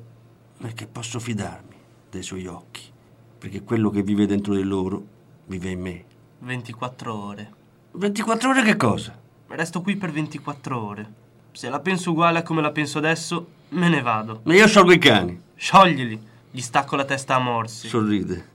è 0.60 0.74
che 0.74 0.88
posso 0.88 1.20
fidarmi 1.20 1.75
dei 2.16 2.24
suoi 2.24 2.48
occhi, 2.48 2.82
perché 3.38 3.62
quello 3.62 3.90
che 3.90 4.02
vive 4.02 4.26
dentro 4.26 4.56
di 4.56 4.64
loro 4.64 5.04
vive 5.48 5.70
in 5.70 5.82
me. 5.82 6.06
24 6.40 7.14
ore. 7.14 7.54
24 7.92 8.50
ore 8.50 8.64
che 8.64 8.76
cosa? 8.76 9.18
Resto 9.48 9.82
qui 9.82 9.96
per 9.96 10.12
24 10.12 10.82
ore. 10.82 11.14
Se 11.52 11.70
la 11.70 11.80
penso 11.80 12.12
uguale 12.12 12.40
a 12.40 12.44
come 12.44 12.62
la 12.62 12.72
penso 12.72 12.98
adesso, 12.98 13.48
me 13.70 13.90
ne 13.90 14.02
vado. 14.02 14.42
Ma 14.44 14.54
io 14.54 14.68
sciolgo 14.68 14.92
i 14.92 14.98
cani. 14.98 15.42
Scioglili. 15.56 16.20
Gli 16.52 16.62
stacco 16.62 16.96
la 16.96 17.06
testa 17.06 17.36
a 17.36 17.40
morsi. 17.40 17.88
Sorride. 17.88 18.54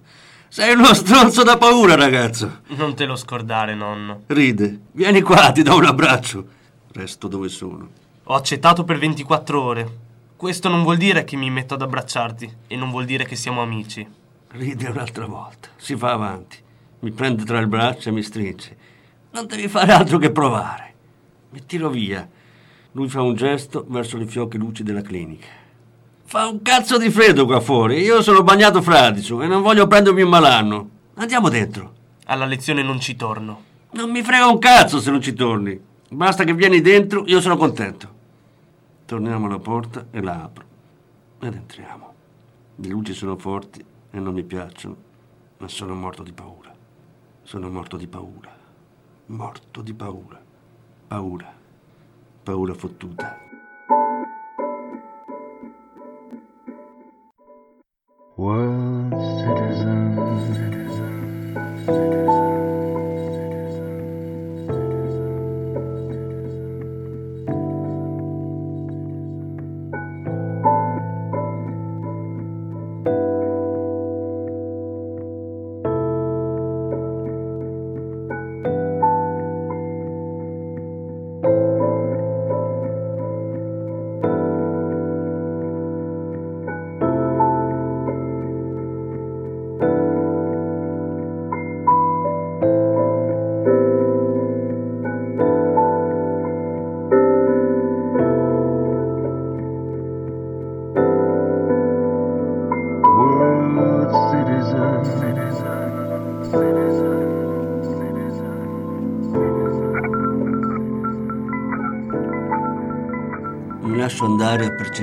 Sei 0.49 0.75
uno 0.75 0.93
stronzo 0.95 1.43
da 1.43 1.57
paura, 1.57 1.95
ragazzo. 1.95 2.61
Non 2.69 2.95
te 2.95 3.05
lo 3.05 3.17
scordare, 3.17 3.75
nonno. 3.75 4.23
Ride. 4.27 4.81
Vieni 4.93 5.21
qua, 5.21 5.53
ti 5.53 5.63
do 5.63 5.77
un 5.77 5.85
abbraccio. 5.85 6.47
Resto 6.93 7.29
dove 7.29 7.49
sono. 7.49 7.89
Ho 8.25 8.35
accettato 8.35 8.85
per 8.85 8.99
24 8.99 9.63
ore. 9.63 9.99
Questo 10.41 10.71
non 10.71 10.85
vuol 10.85 10.97
dire 10.97 11.25
che 11.25 11.37
mi 11.37 11.51
metto 11.51 11.75
ad 11.75 11.83
abbracciarti 11.83 12.51
e 12.67 12.75
non 12.75 12.91
vuol 12.91 13.05
dire 13.05 13.27
che 13.27 13.37
siamo 13.37 13.61
amici. 13.61 14.09
Ride 14.53 14.89
un'altra 14.89 15.27
volta. 15.27 15.69
Si 15.77 15.95
fa 15.97 16.13
avanti. 16.13 16.57
Mi 17.01 17.11
prende 17.11 17.45
tra 17.45 17.59
il 17.59 17.67
braccio 17.67 18.09
e 18.09 18.13
mi 18.13 18.23
stringe. 18.23 18.75
Non 19.33 19.47
devi 19.47 19.69
fare 19.69 19.93
altro 19.93 20.17
che 20.17 20.31
provare. 20.31 20.95
Mi 21.51 21.67
tiro 21.67 21.91
via. 21.91 22.27
Lui 22.93 23.07
fa 23.11 23.21
un 23.21 23.35
gesto 23.35 23.85
verso 23.87 24.17
le 24.17 24.25
fiocche 24.25 24.57
luci 24.57 24.83
della 24.83 25.03
clinica. 25.03 25.47
Fa 26.25 26.47
un 26.47 26.63
cazzo 26.63 26.97
di 26.97 27.11
freddo 27.11 27.45
qua 27.45 27.61
fuori. 27.61 28.01
Io 28.01 28.23
sono 28.23 28.43
bagnato 28.43 28.81
fradicio 28.81 29.43
e 29.43 29.47
non 29.47 29.61
voglio 29.61 29.87
prendermi 29.87 30.23
un 30.23 30.31
malanno. 30.31 30.89
Andiamo 31.17 31.51
dentro. 31.51 31.93
Alla 32.25 32.47
lezione 32.47 32.83
non 32.83 32.99
ci 32.99 33.15
torno. 33.15 33.63
Non 33.91 34.11
mi 34.11 34.23
frega 34.23 34.47
un 34.47 34.59
cazzo 34.59 35.01
se 35.01 35.11
non 35.11 35.21
ci 35.21 35.35
torni. 35.35 35.79
Basta 36.09 36.45
che 36.45 36.55
vieni 36.55 36.81
dentro, 36.81 37.25
io 37.27 37.43
sono 37.43 37.59
contento. 37.59 38.20
Torniamo 39.11 39.47
alla 39.47 39.59
porta 39.59 40.07
e 40.13 40.23
la 40.23 40.45
apro. 40.45 40.65
Ed 41.41 41.53
entriamo. 41.53 42.15
Le 42.77 42.89
luci 42.89 43.13
sono 43.13 43.37
forti 43.37 43.85
e 44.09 44.21
non 44.21 44.33
mi 44.33 44.45
piacciono, 44.45 44.97
ma 45.59 45.67
sono 45.67 45.97
morto 45.97 46.23
di 46.23 46.33
paura. 46.33 46.73
Sono 47.43 47.69
morto 47.71 47.97
di 47.97 48.07
paura. 48.07 48.57
Morto 49.27 49.83
di 49.83 49.95
paura. 49.95 50.41
Paura. 51.09 51.53
Paura 52.45 52.75
fottuta. 52.75 53.37
World 58.37 58.80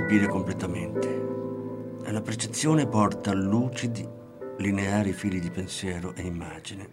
percepire 0.08 0.28
completamente. 0.30 1.26
La 2.12 2.22
percezione 2.22 2.88
porta 2.88 3.34
lucidi, 3.34 4.08
lineari 4.58 5.12
fili 5.12 5.42
di 5.42 5.52
pensiero 5.52 6.16
e 6.16 6.22
immagine. 6.22 6.90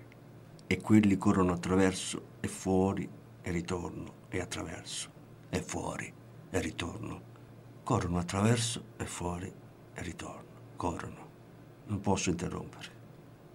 E 0.67 0.81
quelli 0.81 1.17
corrono 1.17 1.53
attraverso 1.53 2.39
e 2.41 2.49
fuori 2.49 3.09
e 3.41 3.51
ritorno 3.53 4.23
e 4.29 4.41
attraverso 4.41 5.11
e 5.49 5.63
fuori 5.63 6.13
e 6.51 6.59
ritorno. 6.59 7.33
Corrono 7.85 8.19
attraverso 8.19 8.83
e 8.97 9.05
fuori 9.05 9.53
e 9.95 10.03
ritorno. 10.03 10.73
Corrono. 10.75 11.29
Non 11.87 12.01
posso 12.01 12.31
interrompere. 12.31 12.89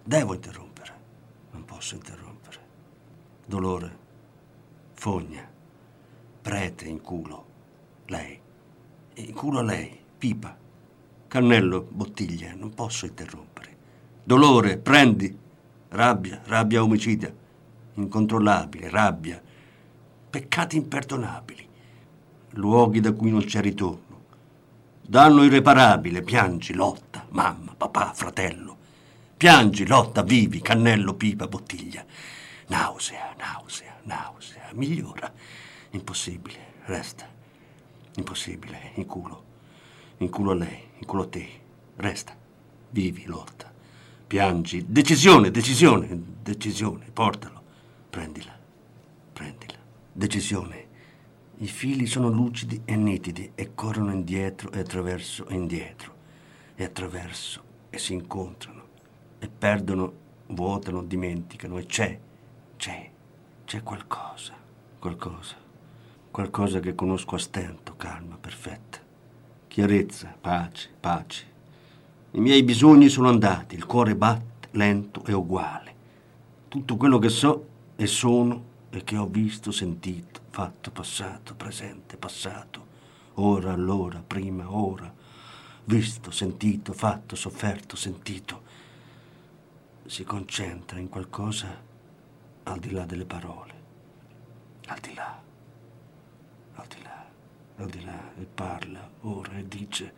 Devo 0.02 0.32
interrompere. 0.32 0.92
Non 1.50 1.66
posso 1.66 1.96
interrompere. 1.96 2.58
Dolore. 3.44 3.98
Fogna. 4.94 5.46
Prete 6.40 6.86
in 6.86 7.02
culo. 7.02 7.44
Lei. 8.06 8.48
In 9.14 9.32
culo 9.32 9.58
a 9.58 9.62
lei. 9.62 9.98
Pipa. 10.18 10.56
Cannello, 11.28 11.86
bottiglia. 11.90 12.54
Non 12.54 12.74
posso 12.74 13.06
interrompere. 13.06 13.76
Dolore, 14.22 14.78
prendi. 14.78 15.36
Rabbia, 15.88 16.40
rabbia 16.44 16.82
omicida. 16.82 17.32
Incontrollabile, 17.94 18.88
rabbia. 18.88 19.42
Peccati 20.30 20.76
imperdonabili. 20.76 21.68
luoghi 22.54 23.00
da 23.00 23.12
cui 23.12 23.30
non 23.30 23.44
c'è 23.44 23.60
ritorno. 23.60 24.08
Danno 25.02 25.42
irreparabile, 25.42 26.22
piangi, 26.22 26.72
lotta, 26.72 27.26
mamma, 27.30 27.74
papà, 27.76 28.12
fratello. 28.12 28.76
Piangi, 29.36 29.86
lotta, 29.86 30.22
vivi, 30.22 30.60
cannello, 30.60 31.14
pipa, 31.14 31.48
bottiglia. 31.48 32.04
Nausea, 32.68 33.34
nausea, 33.38 33.96
nausea, 34.04 34.68
migliora. 34.74 35.32
Impossibile, 35.90 36.74
resta. 36.84 37.26
Impossibile, 38.16 38.92
in 38.94 39.06
culo. 39.06 39.44
In 40.18 40.30
culo 40.30 40.50
a 40.50 40.54
lei, 40.54 40.88
in 40.98 41.06
culo 41.06 41.22
a 41.22 41.28
te. 41.28 41.48
Resta. 41.96 42.36
Vivi, 42.90 43.24
lotta. 43.26 43.72
Piangi. 44.26 44.84
Decisione, 44.86 45.50
decisione, 45.50 46.08
decisione. 46.42 47.10
Portalo. 47.12 47.62
Prendila. 48.10 48.58
Prendila. 49.32 49.78
Decisione. 50.12 50.88
I 51.58 51.66
fili 51.66 52.06
sono 52.06 52.30
lucidi 52.30 52.82
e 52.84 52.96
nitidi 52.96 53.52
e 53.54 53.74
corrono 53.74 54.12
indietro 54.12 54.72
e 54.72 54.78
attraverso 54.78 55.46
e 55.46 55.54
indietro 55.54 56.14
e 56.74 56.84
attraverso 56.84 57.62
e 57.90 57.98
si 57.98 58.14
incontrano 58.14 58.82
e 59.38 59.48
perdono, 59.48 60.12
vuotano, 60.46 61.02
dimenticano 61.02 61.76
e 61.76 61.84
c'è, 61.84 62.18
c'è, 62.76 63.10
c'è 63.64 63.82
qualcosa, 63.82 64.54
qualcosa, 64.98 65.56
qualcosa 66.30 66.80
che 66.80 66.94
conosco 66.94 67.34
a 67.34 67.38
stento, 67.38 67.94
calma, 67.96 68.36
perfetta, 68.36 68.98
chiarezza, 69.66 70.34
pace, 70.40 70.90
pace. 70.98 71.46
I 72.32 72.40
miei 72.40 72.62
bisogni 72.62 73.08
sono 73.08 73.28
andati, 73.28 73.74
il 73.74 73.86
cuore 73.86 74.14
batte 74.14 74.68
lento 74.72 75.24
e 75.24 75.32
uguale. 75.32 75.94
Tutto 76.68 76.96
quello 76.96 77.18
che 77.18 77.28
so 77.28 77.66
e 77.96 78.06
sono 78.06 78.64
e 78.90 79.02
che 79.02 79.16
ho 79.16 79.26
visto, 79.26 79.70
sentito, 79.70 80.40
fatto, 80.50 80.90
passato, 80.90 81.54
presente, 81.54 82.16
passato, 82.16 82.86
ora, 83.34 83.72
allora, 83.72 84.22
prima, 84.24 84.72
ora, 84.72 85.12
visto, 85.84 86.30
sentito, 86.30 86.92
fatto, 86.92 87.34
sofferto, 87.34 87.96
sentito, 87.96 88.62
si 90.06 90.24
concentra 90.24 90.98
in 90.98 91.08
qualcosa 91.08 91.68
al 92.64 92.78
di 92.78 92.90
là 92.90 93.04
delle 93.04 93.24
parole, 93.24 93.74
al 94.86 94.98
di 95.00 95.14
là, 95.14 95.40
al 97.82 97.88
di 97.88 98.04
là, 98.04 98.34
e 98.36 98.44
parla 98.44 99.10
ora 99.20 99.56
e 99.56 99.66
dice, 99.66 100.14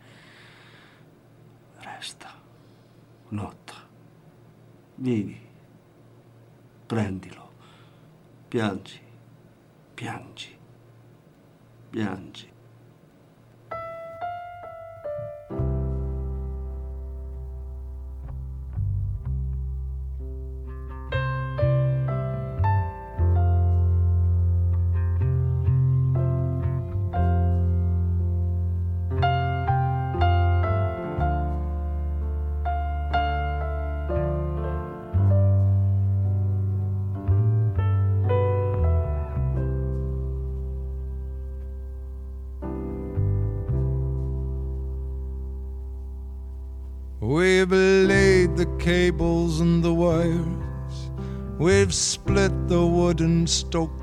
resta, 1.77 2.31
lotta, 3.29 3.75
vivi, 4.95 5.39
prendilo, 6.85 7.51
piangi, 8.47 8.99
piangi, 9.93 10.57
piangi. 11.89 12.52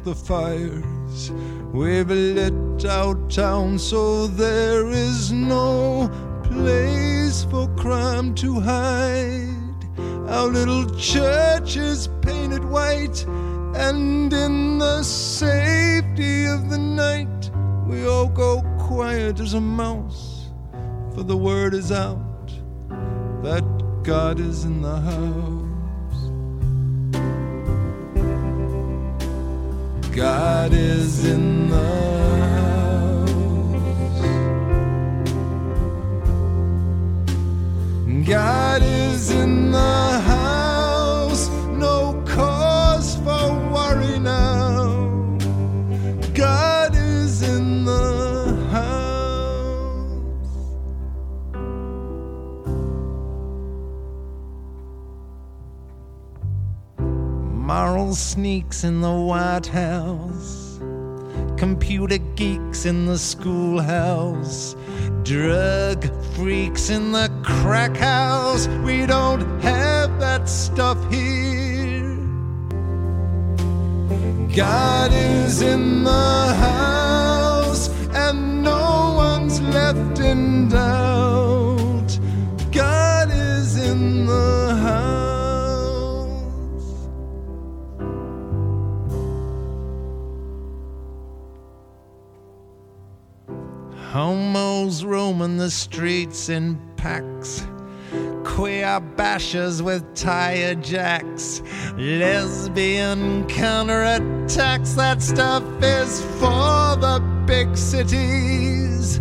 The 0.04 0.14
fires. 0.14 1.30
We've 1.72 2.08
lit 2.08 2.84
out 2.86 3.30
town 3.30 3.78
so 3.78 4.26
there 4.26 4.88
is 4.88 5.30
no 5.30 6.08
place 6.44 7.44
for 7.44 7.68
crime 7.76 8.34
to 8.36 8.60
hide. 8.60 9.56
Our 10.28 10.48
little 10.48 10.88
church 10.96 11.76
is 11.76 12.08
painted 12.22 12.64
white, 12.64 13.24
and 13.74 14.32
in 14.32 14.78
the 14.78 15.02
safety 15.02 16.46
of 16.46 16.70
the 16.70 16.78
night, 16.78 17.50
we 17.86 18.06
all 18.06 18.28
go 18.28 18.62
quiet 18.78 19.40
as 19.40 19.54
a 19.54 19.60
mouse, 19.60 20.48
for 21.14 21.22
the 21.22 21.36
word 21.36 21.74
is 21.74 21.92
out 21.92 22.18
that 23.42 23.64
God 24.02 24.40
is 24.40 24.64
in 24.64 24.82
the 24.82 25.00
house. 25.00 25.59
God 30.12 30.72
is 30.72 31.24
in 31.24 31.68
the 31.70 31.76
house. 31.76 33.30
God 38.26 38.82
is 38.82 39.30
in 39.30 39.70
the 39.70 39.78
house. 39.78 40.59
Moral 57.72 58.16
sneaks 58.16 58.82
in 58.82 59.00
the 59.00 59.12
White 59.12 59.68
House, 59.68 60.80
computer 61.56 62.18
geeks 62.34 62.84
in 62.84 63.06
the 63.06 63.16
schoolhouse, 63.16 64.74
drug 65.22 66.04
freaks 66.34 66.90
in 66.90 67.12
the 67.12 67.30
crack 67.44 67.96
house. 67.96 68.66
We 68.84 69.06
don't 69.06 69.60
have 69.60 70.18
that 70.18 70.48
stuff 70.48 70.98
here. 71.12 72.16
God 74.56 75.12
is 75.12 75.62
in 75.62 76.02
the 76.02 76.54
house, 76.66 77.88
and 78.12 78.64
no 78.64 79.14
one's 79.16 79.60
left 79.60 80.18
in 80.18 80.70
doubt. 80.70 80.99
Roaming 95.40 95.56
the 95.56 95.70
streets 95.70 96.50
in 96.50 96.78
packs. 96.96 97.66
Queer 98.44 99.00
bashers 99.16 99.80
with 99.80 100.02
tire 100.14 100.74
jacks. 100.74 101.62
Lesbian 101.96 103.46
counterattacks. 103.46 104.94
That 104.96 105.22
stuff 105.22 105.62
is 105.82 106.20
for 106.38 106.96
the 107.00 107.22
big 107.46 107.74
cities. 107.76 109.20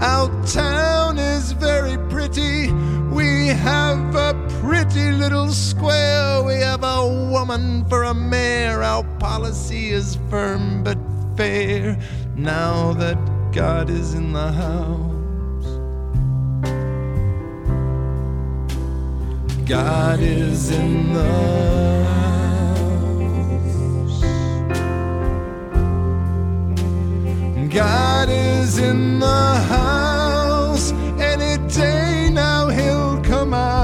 Our 0.00 0.28
town 0.46 1.18
is 1.18 1.52
very 1.52 1.98
pretty. 2.08 2.72
We 3.12 3.48
have 3.48 4.14
a 4.16 4.34
pretty 4.60 5.12
little 5.12 5.50
square. 5.50 6.42
We 6.42 6.54
have 6.54 6.82
a 6.82 7.06
woman 7.30 7.84
for 7.88 8.04
a 8.04 8.14
mayor. 8.14 8.82
Our 8.82 9.04
policy 9.18 9.90
is 9.90 10.18
firm 10.30 10.82
but 10.82 10.98
fair. 11.36 11.96
Now 12.34 12.92
that 12.94 13.18
God 13.52 13.88
is 13.88 14.14
in 14.14 14.32
the 14.32 14.50
house. 14.52 15.17
God 19.68 20.20
is 20.20 20.70
in 20.70 21.12
the 21.12 22.04
house. 22.06 22.48
God 27.70 28.30
is 28.30 28.78
in 28.78 29.18
the 29.18 29.26
house. 29.26 30.92
Any 31.20 31.58
day 31.68 32.30
now 32.32 32.68
he'll 32.68 33.20
come 33.20 33.52
out. 33.52 33.77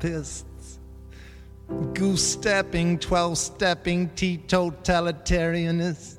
Therapists. 0.00 0.44
Goose 1.94 2.32
stepping, 2.32 2.98
12 2.98 3.38
stepping 3.38 4.08
teetotalitarianists. 4.10 6.18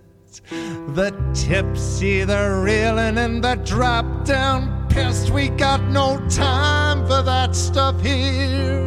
The 0.95 1.11
tipsy, 1.33 2.23
the 2.23 2.61
reeling, 2.63 3.17
and 3.17 3.43
the 3.43 3.55
drop 3.55 4.23
down 4.25 4.87
pissed. 4.87 5.31
We 5.31 5.49
got 5.49 5.83
no 5.89 6.25
time 6.29 7.05
for 7.05 7.21
that 7.21 7.53
stuff 7.53 8.01
here. 8.01 8.79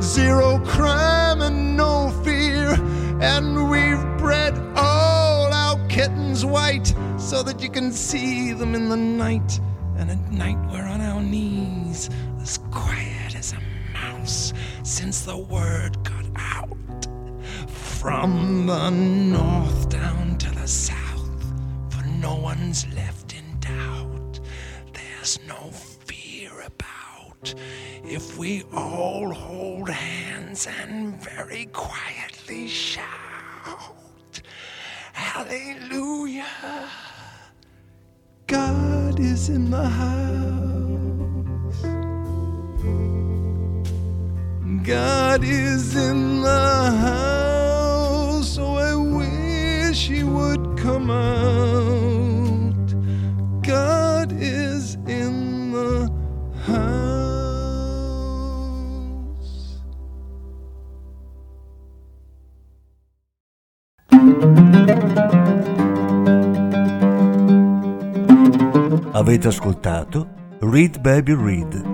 Zero 0.00 0.58
crime 0.64 1.40
and 1.40 1.76
no 1.76 2.10
fear. 2.24 2.76
And 3.20 3.70
we've 3.70 4.02
bred 4.18 4.58
all 4.76 5.52
our 5.52 5.78
kittens 5.88 6.44
white 6.44 6.92
so 7.16 7.44
that 7.44 7.62
you 7.62 7.70
can 7.70 7.92
see 7.92 8.52
them 8.52 8.74
in 8.74 8.88
the 8.88 8.96
night. 8.96 9.60
And 9.96 10.10
at 10.10 10.32
night 10.32 10.58
we're 10.70 10.82
on 10.82 11.00
our 11.00 11.22
knees, 11.22 12.10
as 12.42 12.58
mouse, 14.24 14.54
since 14.82 15.20
the 15.22 15.36
word 15.36 16.02
got 16.02 16.24
out. 16.36 17.06
From 17.68 18.66
the 18.66 18.90
north 18.90 19.90
down 19.90 20.38
to 20.38 20.50
the 20.50 20.66
south, 20.66 21.44
for 21.90 22.06
no 22.22 22.34
one's 22.36 22.86
left 22.94 23.34
in 23.34 23.44
doubt. 23.60 24.40
There's 24.94 25.38
no 25.46 25.70
fear 26.06 26.52
about 26.64 27.54
if 28.02 28.38
we 28.38 28.62
all 28.72 29.30
hold 29.30 29.90
hands 29.90 30.66
and 30.66 31.20
very 31.20 31.66
quietly 31.66 32.66
shout, 32.66 33.04
Hallelujah! 35.12 36.88
God 38.46 39.20
is 39.20 39.50
in 39.50 39.70
the 39.70 39.88
house. 39.88 40.83
God 44.84 45.42
is 45.44 45.96
in 45.96 46.42
the 46.42 46.90
house, 47.00 48.54
so 48.54 48.74
I 48.76 48.94
wish 48.94 50.08
He 50.08 50.22
would 50.22 50.76
come 50.76 51.10
out. 51.10 52.92
God 53.62 54.30
is 54.32 54.96
in 55.06 55.72
the 55.72 56.10
house. 56.66 57.04
Avete 69.14 69.48
ascoltato 69.48 70.28
Read 70.60 71.02
Baby 71.02 71.32
Read, 71.32 71.93